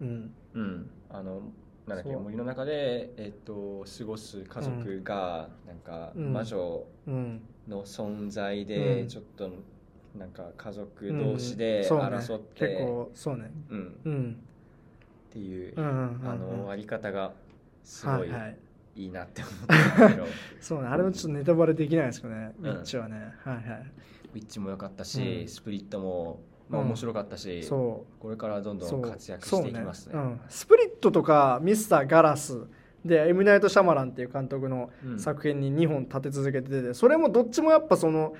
[0.00, 1.42] うん、うん、あの
[1.86, 6.32] なんだっけ森の中で、えっと過ごす家族が、なんかうん。
[6.32, 9.08] 魔女うん、の存在で、うん。
[9.08, 9.50] ちょっと
[10.18, 13.50] なんか家族同士で争って、結構そうね。
[13.70, 14.36] うん、うん。
[15.30, 15.80] っていう、あ
[16.36, 17.32] の終わり方が
[17.82, 18.56] すごいはいはい。
[19.10, 20.26] なって思ったけど、
[20.60, 20.88] そうね。
[20.88, 22.66] あれもちょっとネタバレできないですけどね、うん。
[22.66, 23.34] ウィッチはね。
[23.42, 23.64] はいはい。
[24.34, 25.48] ウィッチも良かったし、うん。
[25.48, 26.88] スプリットも、まあ、うん。
[26.88, 28.22] 面白かったし、そう。
[28.22, 30.12] これからどんどん活躍していきますね。
[30.12, 32.66] そううん、スプリットとかミスターガラス
[33.04, 35.18] でエムナイト・シャマランっていう監督のうん。
[35.18, 38.34] 作品に2本立て続けててそれもどっちもやっぱその、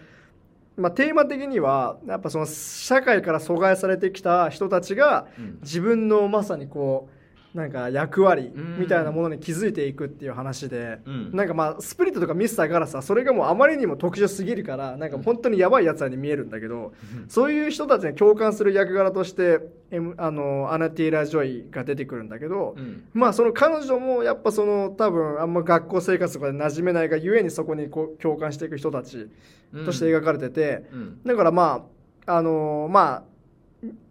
[0.76, 5.58] まあ、テーマ的にはやっぱその社会から阻害されてきた人たちがうん。
[5.62, 7.13] 自分のまさにこう
[7.54, 11.30] なんか役割うんみたいなものに気づいていくっていう話で、うん。
[11.32, 16.92] なんかまあスプリットとかミスターガラスはそれがもうあまりにも特殊すぎるからなんか本当にやばいやつらに見えるんだけど、
[17.28, 19.60] そういう人たちに共感する役柄として、
[19.92, 23.04] M あのアニャ・テイラー・ジョイが出てくるんだけど、うん。
[23.14, 29.30] まあその彼女もやっぱその多分あんま学校生活とかで馴染めないがゆえにそこにこう共感していく人たち
[29.84, 31.20] として描かれてて、うん。
[31.24, 31.86] だからま
[32.26, 33.33] ああのまあ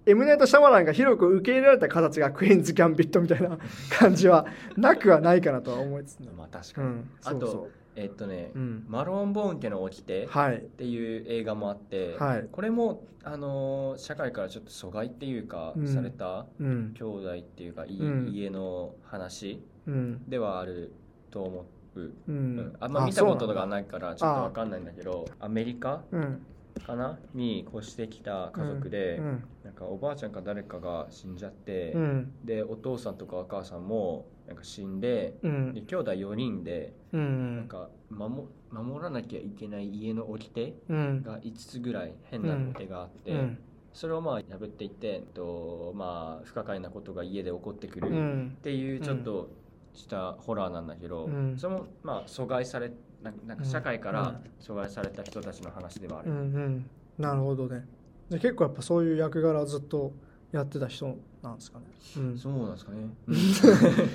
[0.05, 3.57] M・ナイト・シャマランが広く受け入れられた形がクイーンズ・ギャンビットみたいな
[3.89, 4.45] 感じは
[4.75, 10.61] なくはないかなとは思いつつね、まあ確かに、うん、あとえっとね、う、うん、マローボーン家の掟っはい。
[10.77, 12.47] ていう映画もあって、はい。
[12.51, 15.87] これも、あのー社会からちょっと阻害っていうか、うん。
[15.87, 16.93] されたうん。
[16.97, 20.27] 兄弟っていうか、家の話うん。
[20.27, 20.91] ではある
[21.29, 22.55] と思う、ううん。
[22.57, 26.45] んあんま見たことががないからちょっとわかんないんだけどアメリカうん
[26.81, 27.19] かな？
[27.33, 32.33] に越してきた家族で、うんなんかおばあちゃんか誰かが死んじゃって、うん。
[32.43, 35.73] でお父さんとかお母さんもなんか死んでうん。
[35.73, 37.59] で兄弟4人でうなん。
[37.61, 41.23] んか守守らなきゃいけない家の掟うん。
[41.23, 43.57] が5つぐらい変な掟があって、うん。
[43.93, 48.57] それをまあ破っていって、えっとまあ、不可解なことが家で起こってくるっうん。
[48.61, 49.49] ていうちょっと
[49.93, 51.57] したホラーなんだけど、うん。
[51.57, 52.91] それもまあ阻害され
[53.23, 56.85] ななんか社会から阻害された人たちの話ではある、うんうん
[57.17, 57.85] なるほどね。
[58.29, 60.13] で結構やっぱそういう役柄をずっと
[60.51, 61.85] やってた人なんですかね、
[62.17, 63.09] うん、そうなんですかね、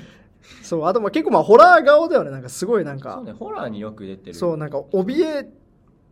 [0.62, 4.34] そうあとまあ結構まあホラー顔だよねなんかすごいなんそかうねホラーによく出てる。
[4.34, 5.48] そうなんか怯え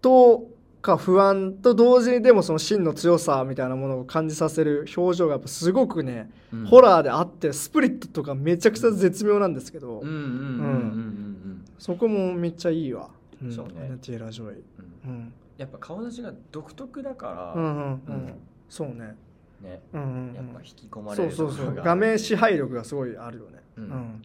[0.01, 0.47] と
[0.82, 6.66] か不安と同時にでもその真の強さみたいなものを感じさせる表情がやっぱすごくね、うん。
[6.66, 10.22] ホラーであってスプリットとかめちゃくちゃ絶妙なんですけど、うんうんうんうん。
[10.22, 11.36] うん
[11.79, 13.11] そこもめっちゃいいわ、
[13.45, 13.53] ん。
[13.53, 13.74] そうね。
[13.87, 14.62] アニャ・テイラー・ジョイ、
[15.05, 15.11] うん。
[15.11, 17.64] うん、やっぱ顔立ちが独特だから、うん。
[17.64, 17.72] うん。
[17.72, 18.35] うん、うん
[18.68, 19.16] そうね
[19.62, 20.33] ねうん。
[20.35, 21.57] やっぱ引き込まれそうるところが。
[21.57, 23.62] そうそう画面支配力がすごいあるよね。
[23.77, 23.89] ううん。
[23.89, 24.22] ん、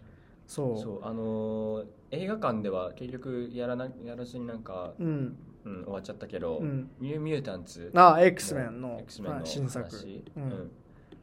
[0.47, 0.78] そう。
[0.82, 5.38] そうあのー映画館では結局やらなやらずになんかうん。
[5.64, 6.89] うん、終わっちゃったけど、うん。
[6.99, 9.86] ニューミュータンツあ X メンの X メンのはい新作。
[9.86, 10.24] 話。
[10.36, 10.49] ううん。
[10.49, 10.72] ん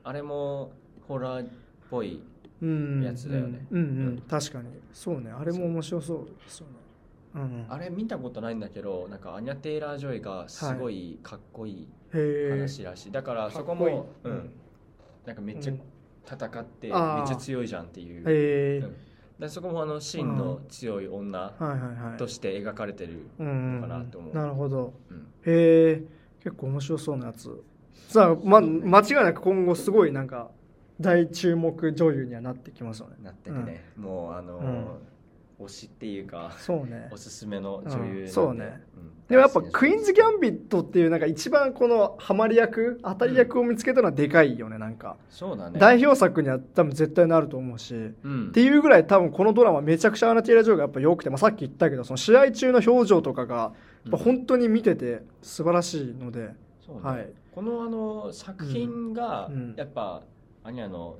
[0.04, 0.70] あれも
[1.06, 1.48] ホラーっ
[1.90, 2.22] ぽいうん
[2.60, 3.66] やつだよね。
[3.70, 4.06] うんうん、うん。
[4.08, 4.18] うん。
[4.22, 4.70] 確かに。
[4.92, 5.30] そうね。
[5.30, 6.72] あれも面白そうですよね。
[7.34, 7.38] う。
[7.38, 11.88] んあれ見たことないんだけどなんかアニャ・テイラー・ジョイがすごいかっこいい
[12.50, 13.94] 話らしい、だからそこかっこいい。
[13.94, 14.34] も、ううん。
[14.36, 14.50] ん、
[15.26, 15.80] なんかめっちゃうん
[16.30, 16.96] 戦ってめっ
[17.26, 18.94] ちゃ強いじゃんっていう、へえうん。
[19.38, 22.18] でそこもあの真の強い女はいはいはい。
[22.18, 24.34] として描かれてる、うんのかなと思う。
[24.34, 24.92] なるほど。
[25.10, 25.18] うん。
[25.46, 26.02] へえ
[26.42, 27.50] 結構面白そうなやつ。
[28.08, 30.50] さあ、ま、間違いなく今後すごいなんか
[31.00, 33.16] 大注目女優にはなってきますよね。
[33.22, 35.18] なっててね、もうあのー
[35.60, 37.08] 推しっていうかそうね。
[37.10, 38.28] おすすめの女優うん。
[38.28, 38.64] そうね。
[38.64, 38.80] ん。
[39.28, 45.16] でもやっぱクイーンズ・ギャンビットっていうなんか一番このハマり役当たり役を見つけたのはでかいよねなんか。
[45.30, 45.80] そうだね。
[45.80, 47.94] 代表作には多分絶対なると思うし。
[48.22, 48.48] うん。
[48.48, 53.72] っていうぐらい多分このドラマめちゃくちゃアナティラ・ジョーがやっぱ良くて、まあ、さっき言ったけどその試合中の表情とかがや
[54.08, 56.54] っぱ本当に見てて素晴らしいので、ね。
[57.02, 57.28] はい。
[57.52, 59.74] このあの作品がうん。
[59.76, 60.22] やっぱ、
[60.68, 61.18] アニャの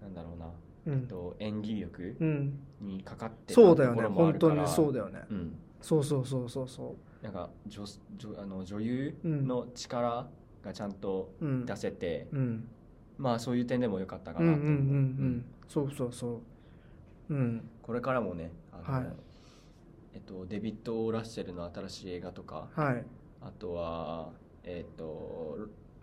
[0.00, 0.46] なんだろうな、
[0.86, 0.92] うん。
[1.00, 4.02] えっと、演技力うん、にかかってたそうだよね。
[4.04, 5.22] 本当にそうだよね。
[5.30, 7.84] うん、そうそうそうそうそなんか女
[8.16, 10.28] 女あの女優の力
[10.62, 12.68] がちゃんと出せて、うん。
[13.18, 14.50] まあそういう点でも良かったかうんう。
[14.50, 15.36] んうんうなと思う、うん。
[15.38, 16.40] んそうそうそ
[17.30, 17.34] う。
[17.34, 17.68] うん。
[17.82, 19.12] これからもねあの、はい。
[20.14, 23.04] えっと、デビッド・ラッセルの新しい映画とかはい。
[23.40, 24.30] あとは
[24.62, 25.58] えっと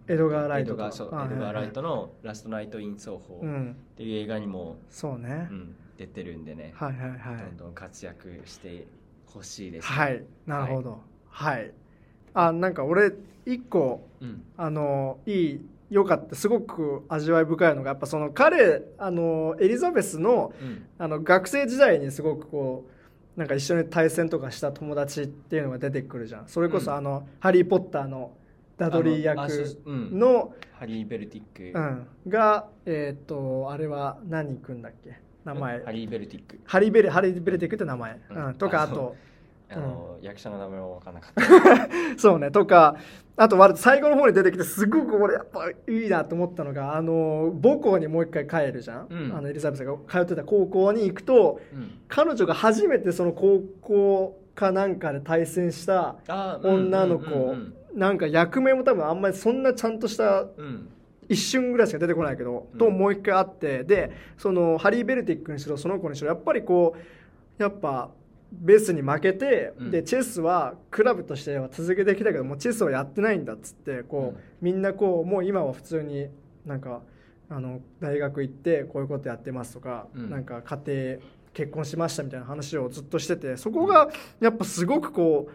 [0.08, 3.76] エドガー・ライトとエドガーそうはいエドガー・ライトはいの「ラストナイト・イン・奏法」っうん。
[3.95, 7.38] ていう映画にも、そうね、うん出てるんでね、はいはいはい。
[7.38, 8.86] どんどん活躍して
[9.28, 10.24] ほしいです、はい。
[10.45, 10.99] なるほど。
[11.30, 11.72] はい、
[12.34, 13.14] あなんか俺
[13.45, 14.43] 一個うん。
[14.58, 20.86] あのいい良かったすごく味わい深いのがやっぱその彼あのエリザベスのうん。
[20.97, 22.86] あの学生時代にすごくこ
[23.38, 26.47] うなんか一緒に対戦とかした友達っていうのが出てくるじゃん。
[26.47, 26.97] それこそうん。
[26.97, 28.32] あの「ハリー・ポッター」の
[28.78, 30.20] ダドリー役うん。
[30.20, 35.18] の、ハリー・ベルティック、うん、がえっ、とあれは何君だっけ？
[35.46, 35.84] 名前。
[35.84, 36.60] ハリー・ベルティック。
[36.66, 38.50] ハリーベルハリー・ベルティックって名前、ううん。
[38.50, 39.16] んとかあと
[39.70, 42.20] あの、役者の名前も分からなかった。
[42.20, 42.52] そうね。
[42.52, 42.96] とか
[43.38, 49.36] あと最後の方に出てきてすごく俺やっぱいいなと思ったのがあの母校にもう一回帰るじゃん、うん。
[49.36, 51.92] あのエリザベスが通ってた高校に行くとうん。
[52.08, 57.56] 彼女が初めてその高校かなんかで対戦したあ女の子、
[57.96, 60.46] なんか役名も多分あんまりそんなちゃんとした
[61.28, 62.78] 一瞬ぐらいしか出てこないけど、うん。
[62.78, 66.96] ともう一回あってでそのハリー・ベルティックにしろその子にしろやっぱりこ
[67.60, 68.12] うやっぱ
[68.52, 69.91] ベースに負けて、うん。
[69.91, 74.38] でチェスはクラブとしては続けてきたけどもうチェスをやってないんだっつってこう、うん。
[74.62, 76.28] みんなこうもう今は普通に
[76.66, 77.02] なんか
[77.50, 80.30] あの大学行ってこういうことやってますとか、うん。
[80.30, 81.18] なんか家庭
[81.54, 84.10] 結婚しましたみたいな話をずっとしててそこが
[84.41, 85.48] やっぱすごくこ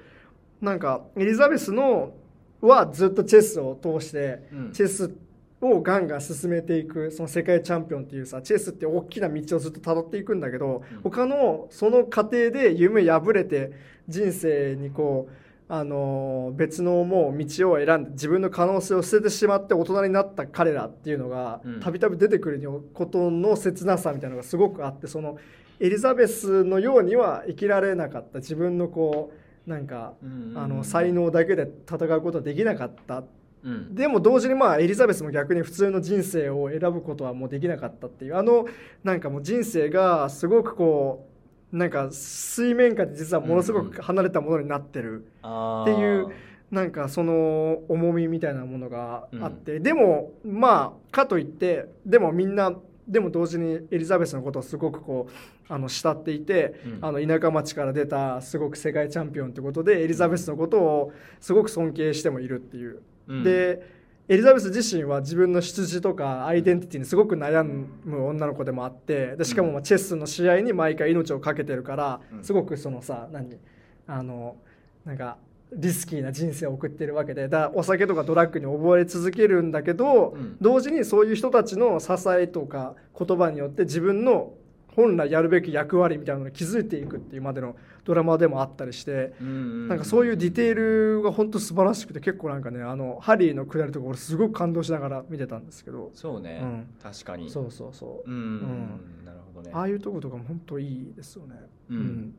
[0.62, 2.14] うなんかエリザベスの
[2.60, 4.72] はずっとチェスを通してうん。
[4.72, 5.14] チェス
[5.60, 11.00] をガンガン進めていくその世界チャンピオンっていうさチェスって大きな道をずっと辿っていくんだけど、うん。
[11.02, 13.72] 他のその過程で夢破れて
[14.08, 15.32] 人生にこう
[15.72, 21.80] あの別のもう道を選んで自分の可能性を捨ててしまって大人になった彼らっていうのがうん。
[21.80, 22.60] たびたび出てくる
[22.92, 25.38] ことの切なさみたいなのがすごくあってその
[25.78, 28.40] エリザベスのようには生きられなかった。
[28.40, 29.39] 自分のこう
[29.70, 33.22] なんかうんあの才能だけで戦うことはできなかった。
[33.62, 33.94] うん。
[33.94, 38.36] でも同時にまあエリザベスも逆に普通の人生を選ぶことはもうできなかったっていう。
[38.36, 38.66] あの
[39.04, 41.28] なんかもう人生がすごくこ
[41.72, 46.28] うなんか水面下で実はものすごく離れたものになってるあっていう
[46.72, 52.74] なんかその重みみたいなものがあって、でもまあかといってでもみんな
[53.06, 56.98] でも同時にエリザベスのことをすごくこうあの慕っていて、うん。
[57.00, 63.00] あの田舎町から出たすごく世界チャンピオンってことでエリザベスのことをすごく尊敬してもいるっていう。
[63.28, 63.42] うん。
[63.42, 72.44] でエリザベス自身は自分の出自とかアイデンティティにすごく悩む女の子でもあってでしかもまあチェスの試合に毎回命を懸けてるからうん。
[72.44, 73.58] すごくそのさ何？
[74.06, 74.56] あの
[75.04, 75.36] なんか
[75.72, 77.48] リスキーな人生を送ってるわけで。
[77.48, 80.56] だお酒とかドラッグに溺れ続けるんだけど、うん。
[80.60, 84.54] 同時にそういう人たちの支えとか言葉によって自分の
[84.94, 89.34] 本来やるべき役割みたいなのに気づいていくっていうまでのドラマでもあったりして。
[89.40, 90.74] うんなんかそういうディテー
[91.16, 96.10] ルが本当素晴らしくて結構なんかねあのハリーのくだりとか俺すごく感動しながら見てたんですけど。
[96.14, 96.86] そうね、うん。
[97.02, 97.48] 確かに。
[97.48, 98.30] そうそうそう。
[98.30, 99.70] うん、んなるほどね。
[99.74, 101.54] ああいうとことかも本当いいですよね。
[101.90, 102.34] うん。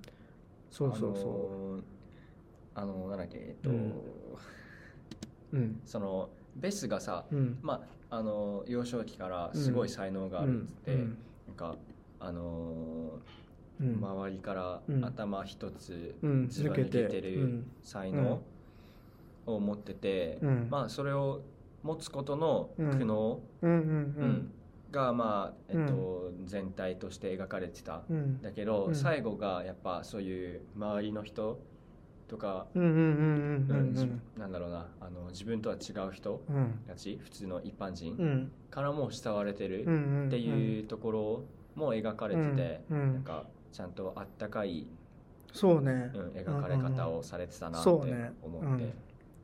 [0.70, 1.82] そうそうそあのー
[2.76, 3.76] あのなんだっけえっと、うん。
[3.78, 3.92] う
[5.54, 5.82] うん。
[5.86, 7.58] そのベスがさ、うん。
[7.62, 11.00] まああの幼少期からすごい才能があるっつって、うん。
[11.00, 11.18] うん。
[11.48, 11.76] なんか
[12.20, 13.98] あのーうん。
[13.98, 15.06] 周りからうん。
[15.06, 16.42] 頭一つうん。
[16.44, 17.72] 自分抜抜けてるうん。
[17.84, 18.42] 才能
[19.46, 20.68] を持ってて、うん。
[20.70, 21.42] まあそれを
[21.84, 24.52] 持つことの苦悩、うん。
[24.92, 28.16] がまあ、えっと全体として描かれてたうん。
[28.18, 28.96] うんだけど、うん。
[28.96, 31.60] 最後がやっぱそういう周りの人
[32.32, 32.96] とか、うんうんうん
[33.70, 34.22] うんうんじうん。
[34.38, 36.80] なんだろうなあの自分とは違う人うん。
[36.88, 38.52] たち普通の一般人うん。
[38.70, 41.44] からも慕われてるうんうんっていうところ
[41.76, 43.14] も描かれてて、うんうん。
[43.16, 44.88] なんかちゃんとあったかい、
[45.52, 46.12] そうね。
[46.14, 48.00] うん、描かれ方をされてたなってそう
[48.42, 48.96] 思って、ね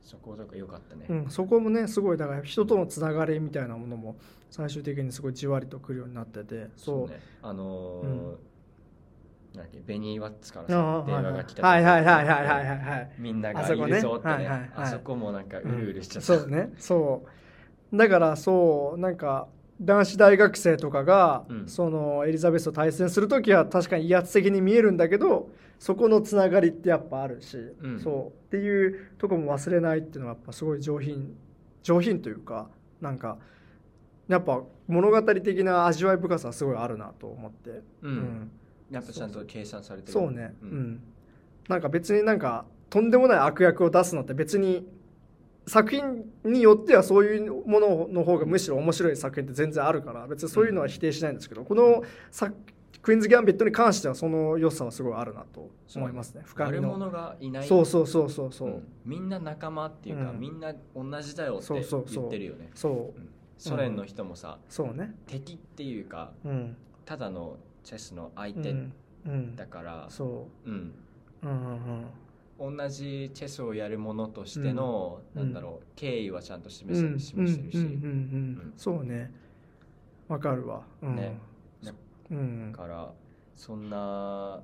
[0.01, 4.15] そことか良かったね、うん、そこもねすごいだから人とのつながりみたいなものも
[4.49, 7.19] 最終的にすごいじわりとくるようになっててそうね。
[7.41, 8.37] あのーうん
[9.57, 11.65] なんだっけベニー・ワッツから電話が来た時。
[11.65, 12.79] はいはいはいはいはいはい。
[12.79, 14.33] はいみんながいるぞってね。
[14.33, 14.71] はいはいはい。
[14.75, 16.71] あそこもなんかうるうるしちゃった、そうね。
[16.77, 17.25] そ
[17.91, 17.97] う。
[17.97, 19.47] だからそうなんか
[19.81, 21.67] 男子大学生とかが、うん。
[21.67, 25.49] そのエリザベスと対戦する時は確かに威圧的に見えるんだけど
[25.79, 27.99] そこのつながりってやっぱあるし、ん。
[27.99, 28.47] そう。
[28.47, 31.35] っていうとこも忘れないっていうのはやっぱすごい上品
[31.83, 32.69] 上品というか
[33.01, 33.37] なんか
[34.27, 38.51] やっぱ物語的な味わい深さはすごいあるなと思って、うん
[38.91, 40.13] やっぱちゃんと計算されてる。
[40.13, 40.71] そうね、ううん。
[40.93, 41.03] ん
[41.67, 44.87] なんか別になんかとんでもない悪役を出すのって別に
[45.67, 52.51] 作品によってはそういうものの方がむしろ面白い作品って全然あるから別にそういうのは否定しないんですけど、このさ
[53.01, 56.41] クイーンズ・ギャンビットに関してはその良さはすごいあるなと思いますね。
[56.45, 56.89] 深みの。
[56.89, 57.67] 悪者がいない。
[57.67, 58.87] そうそうそうそうそう、うん。
[59.05, 60.39] みんな仲間っていうか、うん。
[60.39, 62.23] みんな同じだよってそうそうそう。
[62.23, 62.69] 言ってるよね。
[62.73, 62.93] そう。
[63.19, 63.29] うん。
[63.57, 65.15] ソ連の人もさ、そうね。
[65.25, 66.75] 敵っていうかうん。
[67.05, 67.57] ただの
[67.87, 68.93] チェスの相手うん、
[69.25, 70.69] うん、だから、そう。
[70.69, 70.93] ん。
[71.41, 72.05] ううん
[72.59, 72.77] うん。
[72.77, 75.41] 同じチェスをやる者としての、うん。
[75.43, 77.17] なんだろう敬意はちゃんと示うん。
[77.17, 78.07] して示してるし、うんうんうんう
[78.67, 79.31] んそうね。
[80.27, 81.39] わかるわ、うん、ね。
[82.29, 82.71] うん。
[82.73, 83.13] だから
[83.55, 84.61] そんな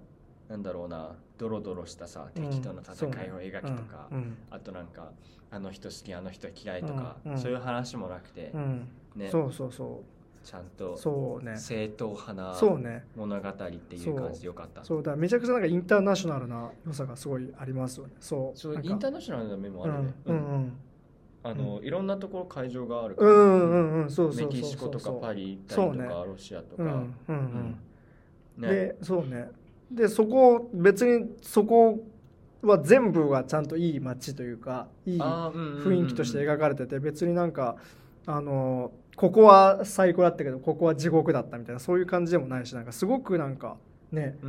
[0.49, 4.37] なんだろうなドロドロしたさ敵との戦いを描きとか、うん。
[4.49, 5.13] あとなんか
[5.49, 7.31] あの人好きあの人嫌いとか、うん。
[7.31, 7.37] うん。
[7.37, 8.89] そういう話もなくてう、ん。
[9.15, 9.29] ね。
[9.29, 10.03] そうそうそ
[10.43, 11.57] ちゃんとうそうね。
[11.57, 13.05] 正統派なそうね。
[13.15, 14.83] 物語っていう感じでよかった。
[14.83, 15.03] そう。
[15.03, 15.15] だ。
[15.15, 18.13] めちゃくちゃなんかインターナショナルな良さがすごいありますよね。
[18.19, 18.75] そう。
[18.83, 20.35] インターナショナルな面もあるね、うん。
[20.35, 20.73] うん。
[21.43, 24.09] あのいろんなところ会場があるから、うんうんうんうん。
[24.09, 24.59] そうそうそうそう。
[24.59, 26.31] メキシコとかパリ行ったりとか、そうね。
[26.31, 27.79] ロシアとか、うんうんうん。
[28.57, 29.49] ねでそうね。
[29.91, 31.99] でそこ別にそこ
[32.61, 37.75] は全部がちゃんといい街というかいい雰囲気として描かれてて別になんか
[38.25, 43.77] あのここは最高だったけどここは地獄だったみたいなそういう感じでもないしなんかすごくなんか
[44.11, 44.45] ねあ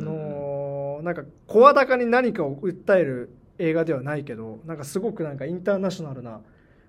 [0.00, 6.40] のーなんか声高に何かを訴える映画ではないけどなんかすごくなんかインターナショナルな、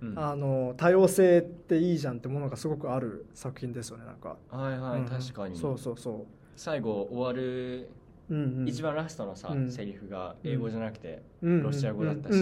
[0.01, 0.19] うん。
[0.19, 5.57] あの多様性っていいじゃんってものがすごくある作品ですよねなんか、はいはい、うん確かに。
[5.57, 7.89] そうそうそ最後終わる、
[8.29, 9.71] う、うんうん、一番ラストのさ、うん。
[9.71, 12.35] セリフが英語じゃなくて、ロシア語だったし。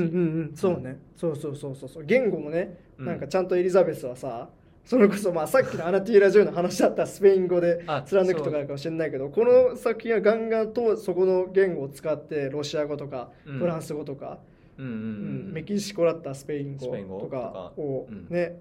[0.56, 1.00] そうね。
[1.16, 2.06] そうそうそうそうそう。
[2.06, 3.06] 言語もね、うん。
[3.06, 4.50] なんかちゃんとエリザベスはさ
[4.90, 13.60] それこそまあさっきのアニャ・テイラー・ジョイの話だったらスペイン語であ貫くとかかもしれないけどこの作品はガンガンとそこの言語を使ってロシア語とかうん。
[13.60, 14.40] フランス語とか、
[14.80, 15.50] うんうんううん。
[15.52, 18.26] んメキシコだったらスペイン語とかをうん。
[18.32, 18.60] ね、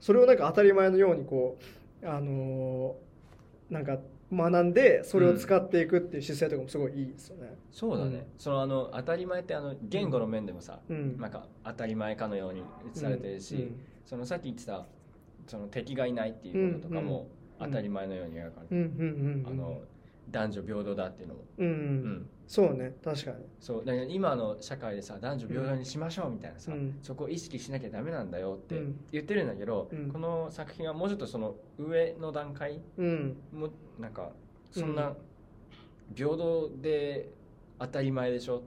[0.00, 1.58] それをなんか当たり前のようにこ
[2.02, 3.98] うあのーなんか
[4.32, 7.54] 学んでそれを使っていくっていう姿勢とかもすごいいいですよね。
[7.70, 8.24] そうだね、うん。
[8.38, 11.18] そのあの当たり前ってあの言語の面でもさ、うん。
[11.18, 12.62] なんか当たり前かのように
[12.94, 13.80] 映されてるし、うん。
[14.06, 14.86] そのさっき言ってた
[15.46, 19.80] その敵がいないっていうこととかもうん当たり前のように描かれてる、あの
[20.30, 22.12] 男女平等だっていうのも、うん、ううん。
[22.16, 23.36] んそうね確かに。
[23.60, 26.98] そうだから今の社会でさ男女平等にしましょうみたいなさ、うん。
[27.02, 29.00] そこを意識しなきゃダメなんだよってうん。
[29.10, 30.10] 言ってるんだけど、うん。
[30.10, 33.36] この作品はもうちょっとその上の段階うん。
[33.52, 34.30] もなんか
[34.70, 35.14] そんな
[36.14, 37.30] 平等で
[37.78, 38.62] 当たり前でしょうん、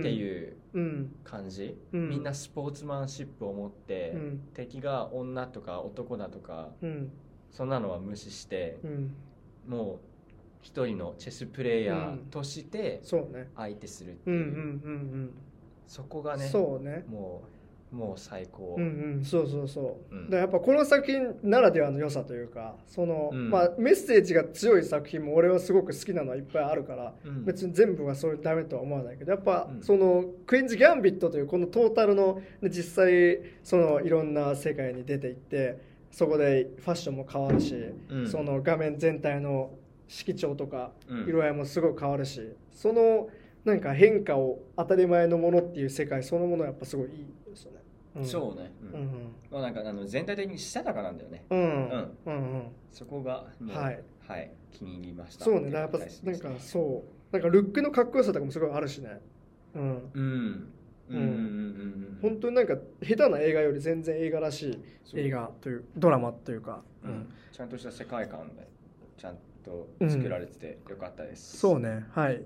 [0.00, 2.08] っていううん感じ、うん。
[2.08, 4.40] みんなスポーツマンシップを持って、うん。
[4.54, 7.10] 敵が女とか男だとかうん。
[7.50, 9.14] そんなのは無視してう、ん。
[9.68, 9.98] もう
[10.62, 13.00] 一人のチェスプレイヤーとして。
[13.56, 14.34] 相手するってう。
[14.34, 15.30] んいう。
[15.86, 17.04] そこがねそうね。
[17.08, 17.53] もう
[17.94, 18.84] もう最高、うん
[19.18, 20.30] うん、そうそうそう、うん。
[20.30, 23.50] だやっぱこの作品ならではの良さというかその、うん。
[23.50, 27.44] まあ、メッセージが強い作品も俺はすごく好きなのはいっぱいあるから、うん。
[27.44, 29.82] 別に全部がそういうダメとは思わないけどやっぱ、うん。
[29.82, 35.78] そのクイーンズ・ギャンビットというこのトータルので実際そのいろんな世界に出ていって
[36.10, 37.76] そこでファッションも変わるし、
[38.10, 38.28] うん。
[38.28, 39.70] その画面全体の
[40.08, 41.28] 色調とかうん。
[41.28, 42.40] 色合いもすごい変わるし、
[42.72, 43.28] その
[43.64, 47.78] なんか変化を当たり前のものっていう世界そのものはやっぱすごいいいですよね。
[48.16, 48.24] うん。
[48.24, 49.00] そうね、うん。
[49.00, 49.32] うん。
[49.50, 51.44] まあ、なんかあの全体的にしたたかなんだよね。
[51.50, 51.58] うん。
[51.60, 52.16] うん。
[52.26, 55.44] うんそこがはい、はい、気に入りました。
[55.44, 55.72] そうね。
[55.72, 57.32] やっぱなんかそう。
[57.32, 59.20] なんかルックのかっこよさとかもすごいあるしね。
[59.74, 60.10] うん。
[60.14, 60.72] うん。
[61.10, 61.18] うん。
[61.18, 62.18] うん。
[62.22, 64.70] 本当になんか下手な映画より全然映画らし
[65.12, 67.14] い映画というドラマというか、ううん。
[67.14, 68.68] んちゃんとした世界観で
[69.16, 72.06] ちゃんと作られててよかったです、そうね。
[72.12, 72.44] はい。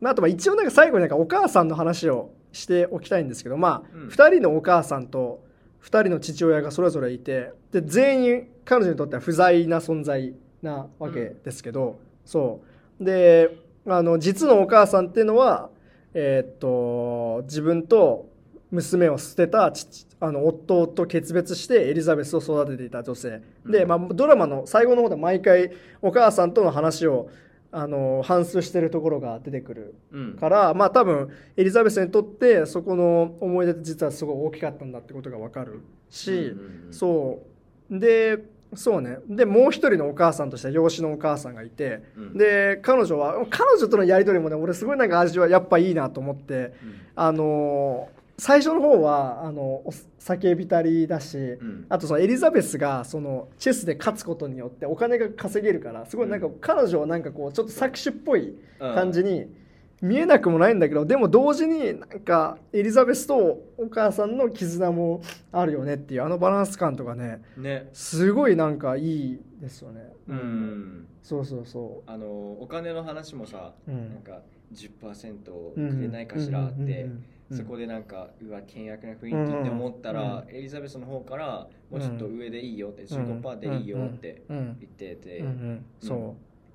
[0.00, 4.08] まああとは一応なんか最後になんかお母さんの話をしておきたいんですけどまあ、うん。
[4.08, 5.44] 2人のお母さんと
[5.82, 12.60] 2人の父親がそれぞれいてで全員彼女にとっては不在な存在なわけですけど、そ
[13.00, 13.04] う。
[13.04, 15.70] であの実のお母さんっていうのは
[16.14, 18.28] えーっと自分と
[18.70, 23.88] 娘を捨てた父あの夫と決別してエリザベスを育てていた女性、で、うん。
[23.88, 25.70] まあ、ドラマの最後の方で毎回
[26.02, 27.30] お母さんとの話を
[27.70, 30.36] あの反芻してるところが出てくるうん。
[30.36, 37.42] からまあ多分エリザベスにとってそこの思い出って実はすごい大きかったんだってことが分かるし、うんうんうんそ
[37.90, 37.98] う。
[37.98, 38.38] で
[38.74, 39.18] そうね。
[39.28, 42.36] でもう一人のお母さんとしては養子のお母さんがいて、うん。
[42.38, 46.72] で彼女は彼女とのやり取りもね俺すごいなんか味はやっぱいいなと思ってうん。
[47.16, 51.86] あのー最初の方はあのお酒浸りだし、ん。
[51.88, 56.54] あとそのエリザベスがそのチェスで勝つことによってお金が稼げるからすごいなんかうん。
[56.60, 59.52] 彼女はなんかこうちょっと搾取っぽい感じに
[60.00, 63.36] 見えなくもないんだけどでも同時になんかエリザベスと
[63.76, 65.20] お母さんの絆も
[65.50, 67.88] あるよねっていうあのバランス感とかねね。
[67.92, 70.12] すごいなんかいいですよね。
[70.28, 71.08] うん。
[71.24, 74.10] そうそうそあのお金の話もさ、うん。
[74.10, 75.80] なんか10%をう。
[75.80, 84.76] くれないかしらって、うんうんうんうんそこでなんかうわ険悪な雰囲気って思ったら、エリザベスの方からもうちょっと上でいいよって、15%でいいよってうん。
[84.80, 85.84] 言ってて、うんうん。
[86.00, 86.18] そう。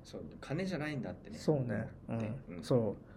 [0.04, 0.22] そう。
[0.40, 1.38] 金じゃないんだってね。
[1.38, 1.88] そうね、
[2.62, 3.14] そう。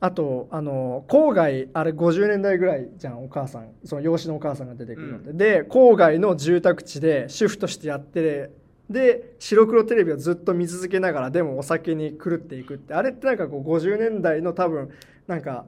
[0.00, 3.68] あとあの郊外あれ50年代ぐらいじゃんお母さん。
[3.84, 8.50] その養子のお母さんが出てくるので、で郊外の住宅地で主婦としてやって
[8.90, 12.92] で白黒テレビをずっと見続けながらでもお酒に狂っていくって。
[12.94, 14.90] あれってなんかこう50年代の多分
[15.26, 15.64] なんか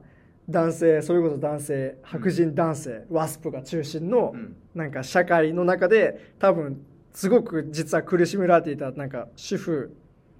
[0.49, 4.55] 男性それこそ男性白人男性、ワスプが中心の、うん。
[4.73, 9.95] なんか社会の中で多分すごく実は苦しめられていたなんか主婦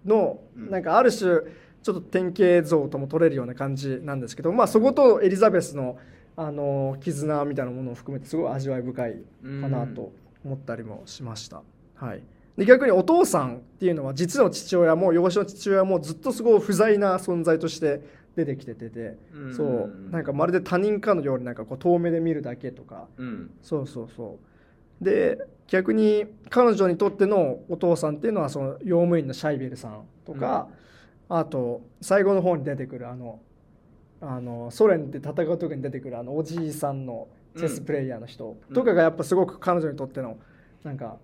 [0.06, 0.70] のうん。
[0.70, 1.42] なんかある種
[1.84, 5.98] ちょっと典型像とも取れるような感じなんですけど、まあ、そことエリザベスの
[6.36, 10.12] あの絆みたいなものを含めてすごい味わい深いかなと
[10.46, 11.64] 思ったりもしました。
[11.96, 12.22] はい。
[12.58, 18.02] で逆にお父さんっていうのは実の父親も養子の父親もずっとすごい不在な存在として
[18.38, 19.54] 出てきててて、うん。
[19.54, 20.12] そう。
[20.12, 23.08] なんかまるで他人かのようになんかこう遠目で見るだけとか。
[23.18, 23.52] うん。
[23.64, 24.38] そうそうそ
[25.02, 25.04] う。
[25.04, 30.70] で逆に彼女にとってのお父さんっていうのはその用務員のシャイベルさんとか、
[31.28, 33.40] あと最後の方に出てくるあの
[34.22, 40.38] あのソ連で戦う時に出てくるあのおじいさんのチェスプレイヤーの人とかがやっぱすごく彼女にとっての
[40.84, 41.18] なんか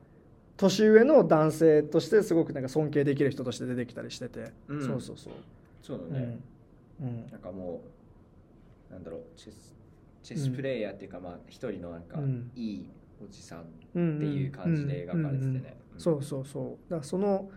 [0.58, 4.86] 年上の男性としてすごくなんか尊敬できる人として出てきたりしてて、うん。
[4.86, 5.34] そうそうそう、
[5.82, 6.38] そうだね、
[7.02, 7.08] うん。
[7.08, 7.82] うんなんかも
[8.90, 9.76] うなんだろうチェス
[10.22, 12.52] チェスプレイヤーっていうか、まあ一人のなんか、うん。
[12.56, 12.90] いい
[13.24, 13.66] おじさん
[13.96, 15.52] うんっていう感じで描かれててね、うん。
[15.52, 16.90] うんうんうんそうそうそう。
[16.90, 17.50] だからその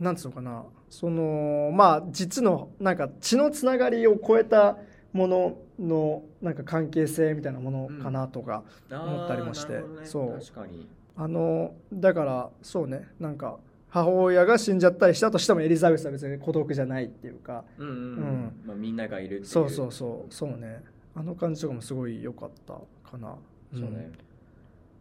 [0.00, 0.64] なんつうのかな。
[0.88, 4.78] そのまあ実のなんか血のつながりを超えた
[5.12, 9.74] もののなんか関係性みたいなものかなとか、思ったりもして。
[9.74, 10.06] あーなるほどね。
[10.06, 10.40] そう。
[10.40, 10.88] 確かに。
[11.16, 13.08] あのだからそうね。
[13.18, 13.58] なんか
[13.96, 17.64] 母親が死んじゃったりしたとしてもエリザベスは別に孤独じゃないっていうか。
[17.78, 18.62] うんうんうん、うん。
[18.66, 19.46] まあ、みんながいるっていう。
[19.46, 20.34] そうそうそう。
[20.34, 20.84] そうね。
[21.14, 22.74] あの感じとかもすごい良かった
[23.10, 23.36] かな。
[23.72, 24.12] そうね、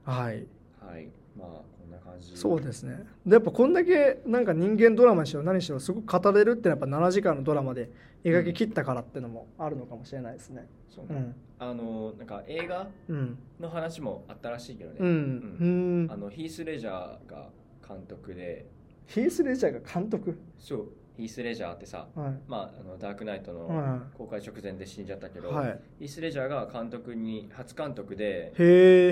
[0.07, 0.47] うんはい。
[0.79, 1.09] はい。
[1.37, 2.37] まあこんな感じ。
[2.37, 3.05] そうですね。
[3.25, 7.89] でやっぱこんだけなんか人間ドラマにしろ何しろすごく語れるってのはやっぱ7時間のドラマで
[8.23, 10.69] 描き切ったからってのもあるのかもしれないですね。
[10.89, 11.35] そうねうん。
[11.59, 13.37] あのなんか映画うん。
[13.59, 15.07] の話もあったらしいけどね、うん。
[15.07, 15.65] う
[16.09, 16.11] ん。
[16.13, 17.49] あのヒース・レジャーが
[17.85, 18.65] 監督で
[19.07, 20.37] ヒース・レジャーが監督。
[20.57, 20.87] そう
[21.17, 22.33] ヒース・レジャーってさ、はい。
[22.47, 25.79] まあ、あのダークナイトのは公開直前で死んじゃったけど、はい。
[25.99, 28.51] ヒース・レジャーが監督に初監督で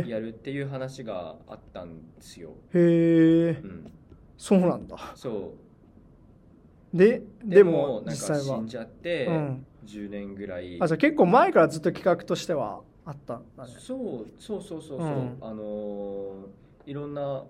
[0.08, 3.92] やるっていう話があったんですよ、へえうん、
[4.38, 4.98] そうなんだ。
[5.16, 5.54] そ
[6.94, 6.98] う。
[6.98, 8.44] でででももなん実際は。
[8.44, 9.66] か死んじゃって、うん。
[9.86, 10.82] 10年ぐらい。
[10.82, 13.74] あじゃあ結構前からずっと企画としてはあったんだね。
[13.80, 15.38] そうそうそうそうそう、うん。
[15.40, 17.46] あのーいろんな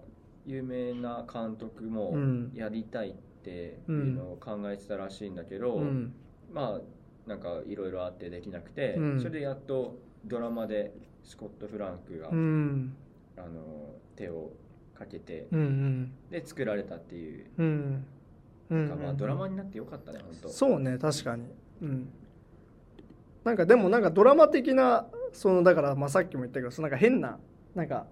[0.46, 2.52] 有名な監督もうん。
[2.54, 3.14] やりたいっ
[3.44, 6.14] ていうのを考えてたらしいんだけど、うん。
[6.52, 9.20] まあなんかいろいろあってできなくて、うん。
[9.20, 10.94] それでやっとドラマで
[11.24, 12.96] スコット・フランクが、うん。
[13.38, 14.52] あの手を
[14.98, 16.12] かけて、うんうん。
[16.30, 18.06] で作られたっていう、うん。
[18.70, 18.88] うん。
[18.90, 21.46] なんかまあドラマになってよかったね本当そうね確かに。
[21.82, 22.10] うん。
[23.44, 27.40] なんかでもなんかドラマ的なそのだからまあさっきも言ったけどそのなんか変な
[27.76, 28.06] なんか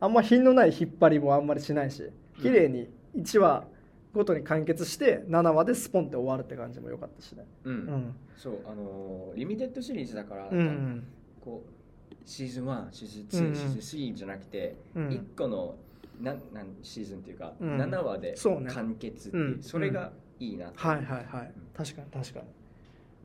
[0.00, 2.10] あんま品のない引っ張りもあんまりしないし
[2.42, 3.64] 綺麗に1話
[4.12, 7.44] ごとに完結して7話でスポンって終わるって感じも良かったしね。
[7.64, 8.14] うん、うん。
[8.36, 11.06] そうあのーリミテッドシリーズだから、うんうん。
[11.44, 13.54] こうシーズン1シーズン2、うんうん。
[13.54, 15.08] シーズン3じゃなくて、うん。
[15.08, 15.74] 1個の
[16.20, 17.76] なんなんシーズンっていうか、うん。
[17.76, 18.34] 7話で
[18.72, 19.62] 完結っていううん。
[19.62, 21.52] それがいいなはいはいはい。
[21.76, 22.46] 確かに確かに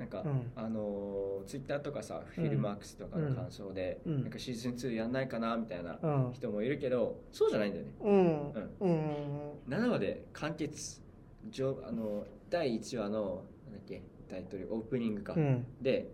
[0.02, 0.52] なんか、うん。
[0.56, 4.22] あのツイッター Twitter とかさ、フィルマークスとかの感想で、うん。
[4.24, 6.34] なんかシーズン2やんないかなみたいなうん。
[6.34, 7.92] 人もいるけど、そうじゃないんだよね。
[8.02, 8.52] うん。
[8.52, 9.52] ううん。
[9.70, 11.02] 7話で完結。
[11.50, 15.66] 上あの第1話のなんだっけタイトルオープニングか、うん。
[15.82, 16.10] で、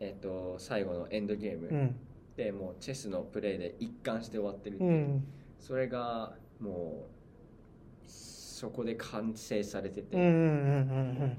[0.00, 1.96] えっと最後のエンドゲーム、うん。
[2.36, 5.20] でもうチェスのプレイで一貫して終わってるって
[5.58, 11.36] それがもうそこで完成されてて、うんうんうんうんうん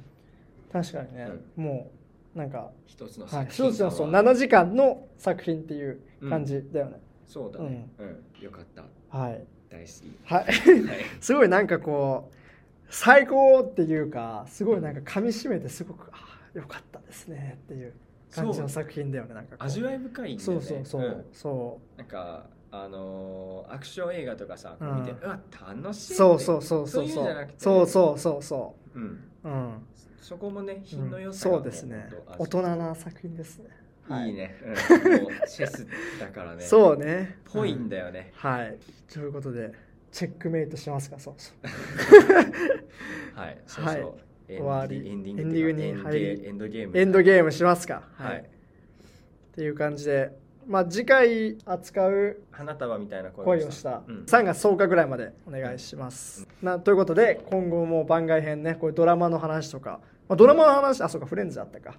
[0.71, 1.91] 確かにね、も
[2.35, 3.45] うなんか一つのはい。
[3.47, 7.87] 作品一つのそうは7時間の作品っていう感じだよね、そうだね。
[7.97, 8.03] う
[8.41, 8.83] ん、よかった。
[9.17, 9.43] はい。
[9.69, 10.17] 大好き。
[10.25, 10.43] はい。
[10.45, 10.55] はい。
[11.21, 12.35] すごいなんかこう
[12.89, 17.93] 最高っていうかすごいなんか噛み締めてすごくああよかったですねっていう
[18.31, 20.65] 感じの作品だよねなんか味わい深いんだそよね。
[20.65, 21.25] うそうそう、ん。
[21.31, 25.39] そなんかあのーアクション映画とかさ見て、ううんわ
[25.75, 27.03] 楽しいそうそうそうそそう。
[27.03, 27.11] うい
[27.43, 28.99] うそうそうそうそう。
[28.99, 29.03] ん。
[29.03, 29.71] ううん
[30.21, 32.09] そこもね品のうん良さがそうですね。
[32.37, 33.69] 大人な作品ですね。
[34.07, 34.29] はい。
[34.29, 34.75] いいね、うん、
[35.47, 35.85] チェス
[36.19, 36.63] だからね。
[36.63, 37.37] そうね。
[37.45, 38.77] ぽいんうんだよね、はい。
[39.11, 39.71] ということで
[40.11, 41.19] チェックメイトしますか？
[41.19, 43.37] そうそう。
[43.39, 43.57] はい。
[43.67, 44.01] そうはい。
[44.01, 44.13] そう
[44.51, 45.09] エン終わり。
[45.09, 48.07] エンディングに入りエンドゲームエンドゲームしますか？
[48.13, 48.43] はい、っ
[49.53, 50.31] ていう感じで
[50.69, 54.03] まあ次回扱う花束みたいな恋をした。
[54.07, 54.23] うん。
[54.25, 61.97] 3月10日ぐらいまでお願いします、なということで今後も番外編ねこういうドラマの話とか、まあ、ドラマの話あそうかフレンズあったか。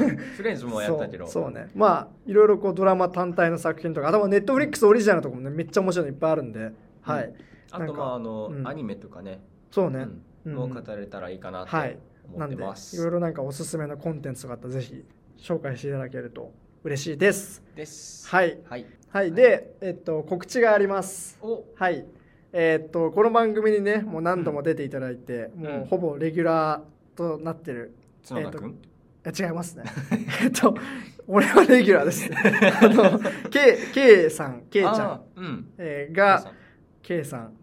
[0.00, 1.26] うんフレンズもやったけど。
[1.28, 1.68] そうね。
[1.74, 7.34] まあいろいろこうドラマ単体の作品とかあとはネットフリックスオリジナルのとかもねめっちゃ面白いのいっぱいあるんで、はい。
[7.72, 8.68] あとまああの、うん。
[8.68, 9.40] アニメとかね。
[9.72, 10.06] そうね、
[10.44, 10.52] うん。
[10.52, 10.54] うん。
[10.54, 11.98] もう語れたらいいかなとはい。
[12.24, 15.04] 思ってなんでます、いろいろなんかおすすめのコンテンツとかあったらぜひ
[15.38, 16.52] 紹介していただけると
[16.84, 17.62] 嬉しいです。
[17.76, 18.28] です。
[18.28, 18.58] はい。
[18.68, 18.86] はい。
[19.10, 19.32] はい。
[19.32, 21.38] で、えっと、告知があります。
[21.40, 21.64] お。
[21.76, 22.04] はい。
[22.52, 25.62] えーっとこの番組にねもう何度も出ていただいて、ん。
[25.62, 27.94] もうほぼレギュラーとなってる、
[28.28, 28.78] 角田君、
[29.24, 29.84] え違いますね。
[30.42, 30.74] えっと
[31.28, 32.28] 俺はレギュラーです。
[32.82, 35.70] あの K, K さん K ちゃん、うん。
[35.78, 36.52] えーが
[37.02, 37.40] K さん。
[37.46, 37.61] うん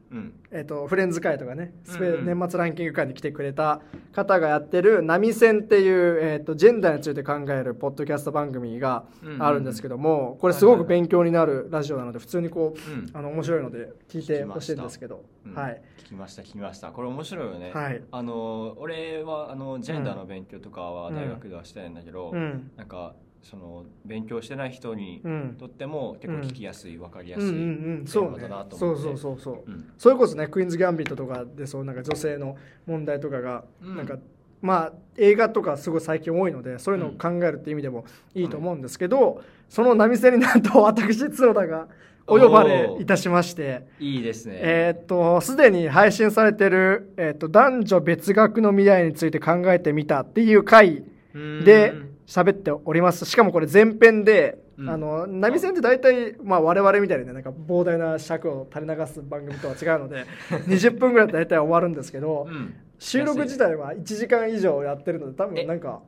[0.52, 2.40] えっとフレンズ会とかねスペ、うんうん。
[2.40, 3.81] 年末ランキング会に来てくれた
[4.11, 9.06] 方がやってる「波線」っていう、えっとジェンダーについて考えるポッドキャスト番組が
[9.38, 13.10] あるんですけども、これすごく勉強になるラジオなので普通にこううん。
[13.14, 15.53] あの面白いので聞いてほしいんですけど、うん。
[15.53, 15.81] はい。
[15.99, 16.91] 聞きました聞きました。
[16.91, 18.02] これ面白いよね、はい。
[18.11, 22.72] あの俺はあのジェンダーの勉強とかは大学ではしてないんだけど、うん。
[22.77, 25.56] なんかその勉強してない人にうん。
[25.57, 27.44] とっても結構聞きやすい、分かりやうん。
[27.44, 28.07] うすい、んうん。
[28.07, 29.02] そうテーマねだなと思って。
[29.03, 29.72] そうそうそうそう。
[29.72, 29.91] うん。
[29.98, 33.95] それこそねクイーンズ・ギャンビットとかでそうなんか女性の問題とかがうん。
[33.95, 34.18] なんか、
[34.61, 38.06] まあ映画とかすごい最近多いのでそういうのを考えるって意味でも
[38.36, 41.88] いいと思うんですけど、その波線になんと私角田が
[42.28, 43.88] お呼ばれいたしまして。
[43.99, 51.03] いいですね、えーっとすでに配信されてる、えーっと男女別学の未来について考えてみたっていう回
[51.34, 51.64] うん。
[51.64, 51.94] で
[52.30, 53.26] 喋っております。
[53.26, 54.89] しかもこれ前編で、うん。
[54.89, 60.26] あの波線って大体、まあ、我々みたいにねなんか膨大な尺を垂れ流す番組とは違うので
[60.69, 62.76] 20分ぐらいで大体終わるんですけど、うん。
[62.99, 66.01] 収録自体は1時間以上やってるので多分なんか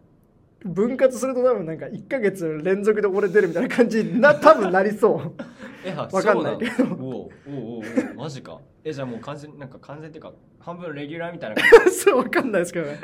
[0.63, 5.31] 分割すると多分なんか1か月連続で俺出るみたいな感じにな 多分なりそう。
[5.83, 6.83] えあわかんないけど。
[6.83, 7.31] おうおうおう
[7.77, 7.83] おう
[8.15, 8.59] マジか。
[8.83, 12.99] えじゃあもう完全なんか完全っていうか半分レギュラーみたいな感そうわかんないですけどね。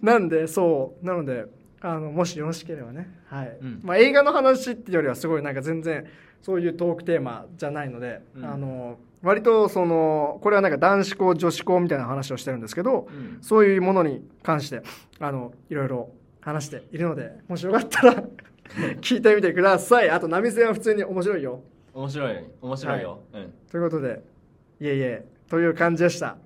[0.00, 1.06] なんでそう。
[1.06, 1.44] なので
[1.82, 3.58] あのもしよろしければね、はい。
[3.60, 3.80] うん。
[3.82, 6.06] まあ、映画の話っていうよりはすごいなんか全然
[6.42, 8.44] そういうトークテーマじゃないので、うん。
[8.44, 13.38] あの割とそのこれはなんか男子校女子校みたいな話をしてるんですけど、じ、うん。
[13.40, 14.82] そういうものに関して
[15.18, 18.24] あのいろいろ話しているのでもしよかったら
[19.00, 20.10] 聞いてみてください。
[20.10, 21.62] あと波線は普通に面白いよ。
[21.92, 22.44] 面白い。
[22.62, 24.22] 面白いよ、うんということで
[24.80, 26.36] いえいえという感じでした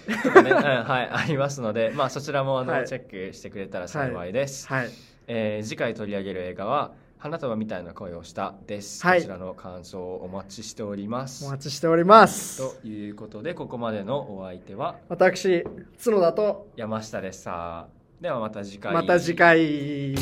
[0.43, 2.85] ね、うんはい、ありますので、まあ、そちらもあの、はい。
[2.87, 4.89] チェックしてくれたら幸いです、はい。
[5.27, 9.19] えー次回取り上げる映画は「花束みたいな声をした」です、はい。
[9.19, 11.45] こちらの感想をお待ちしております。
[11.45, 12.79] お待ちしております。
[12.81, 15.63] ということでここまでのお相手は私
[16.03, 17.87] 角田と山下でした。
[18.21, 18.93] ではまた次回。
[18.93, 20.15] また次回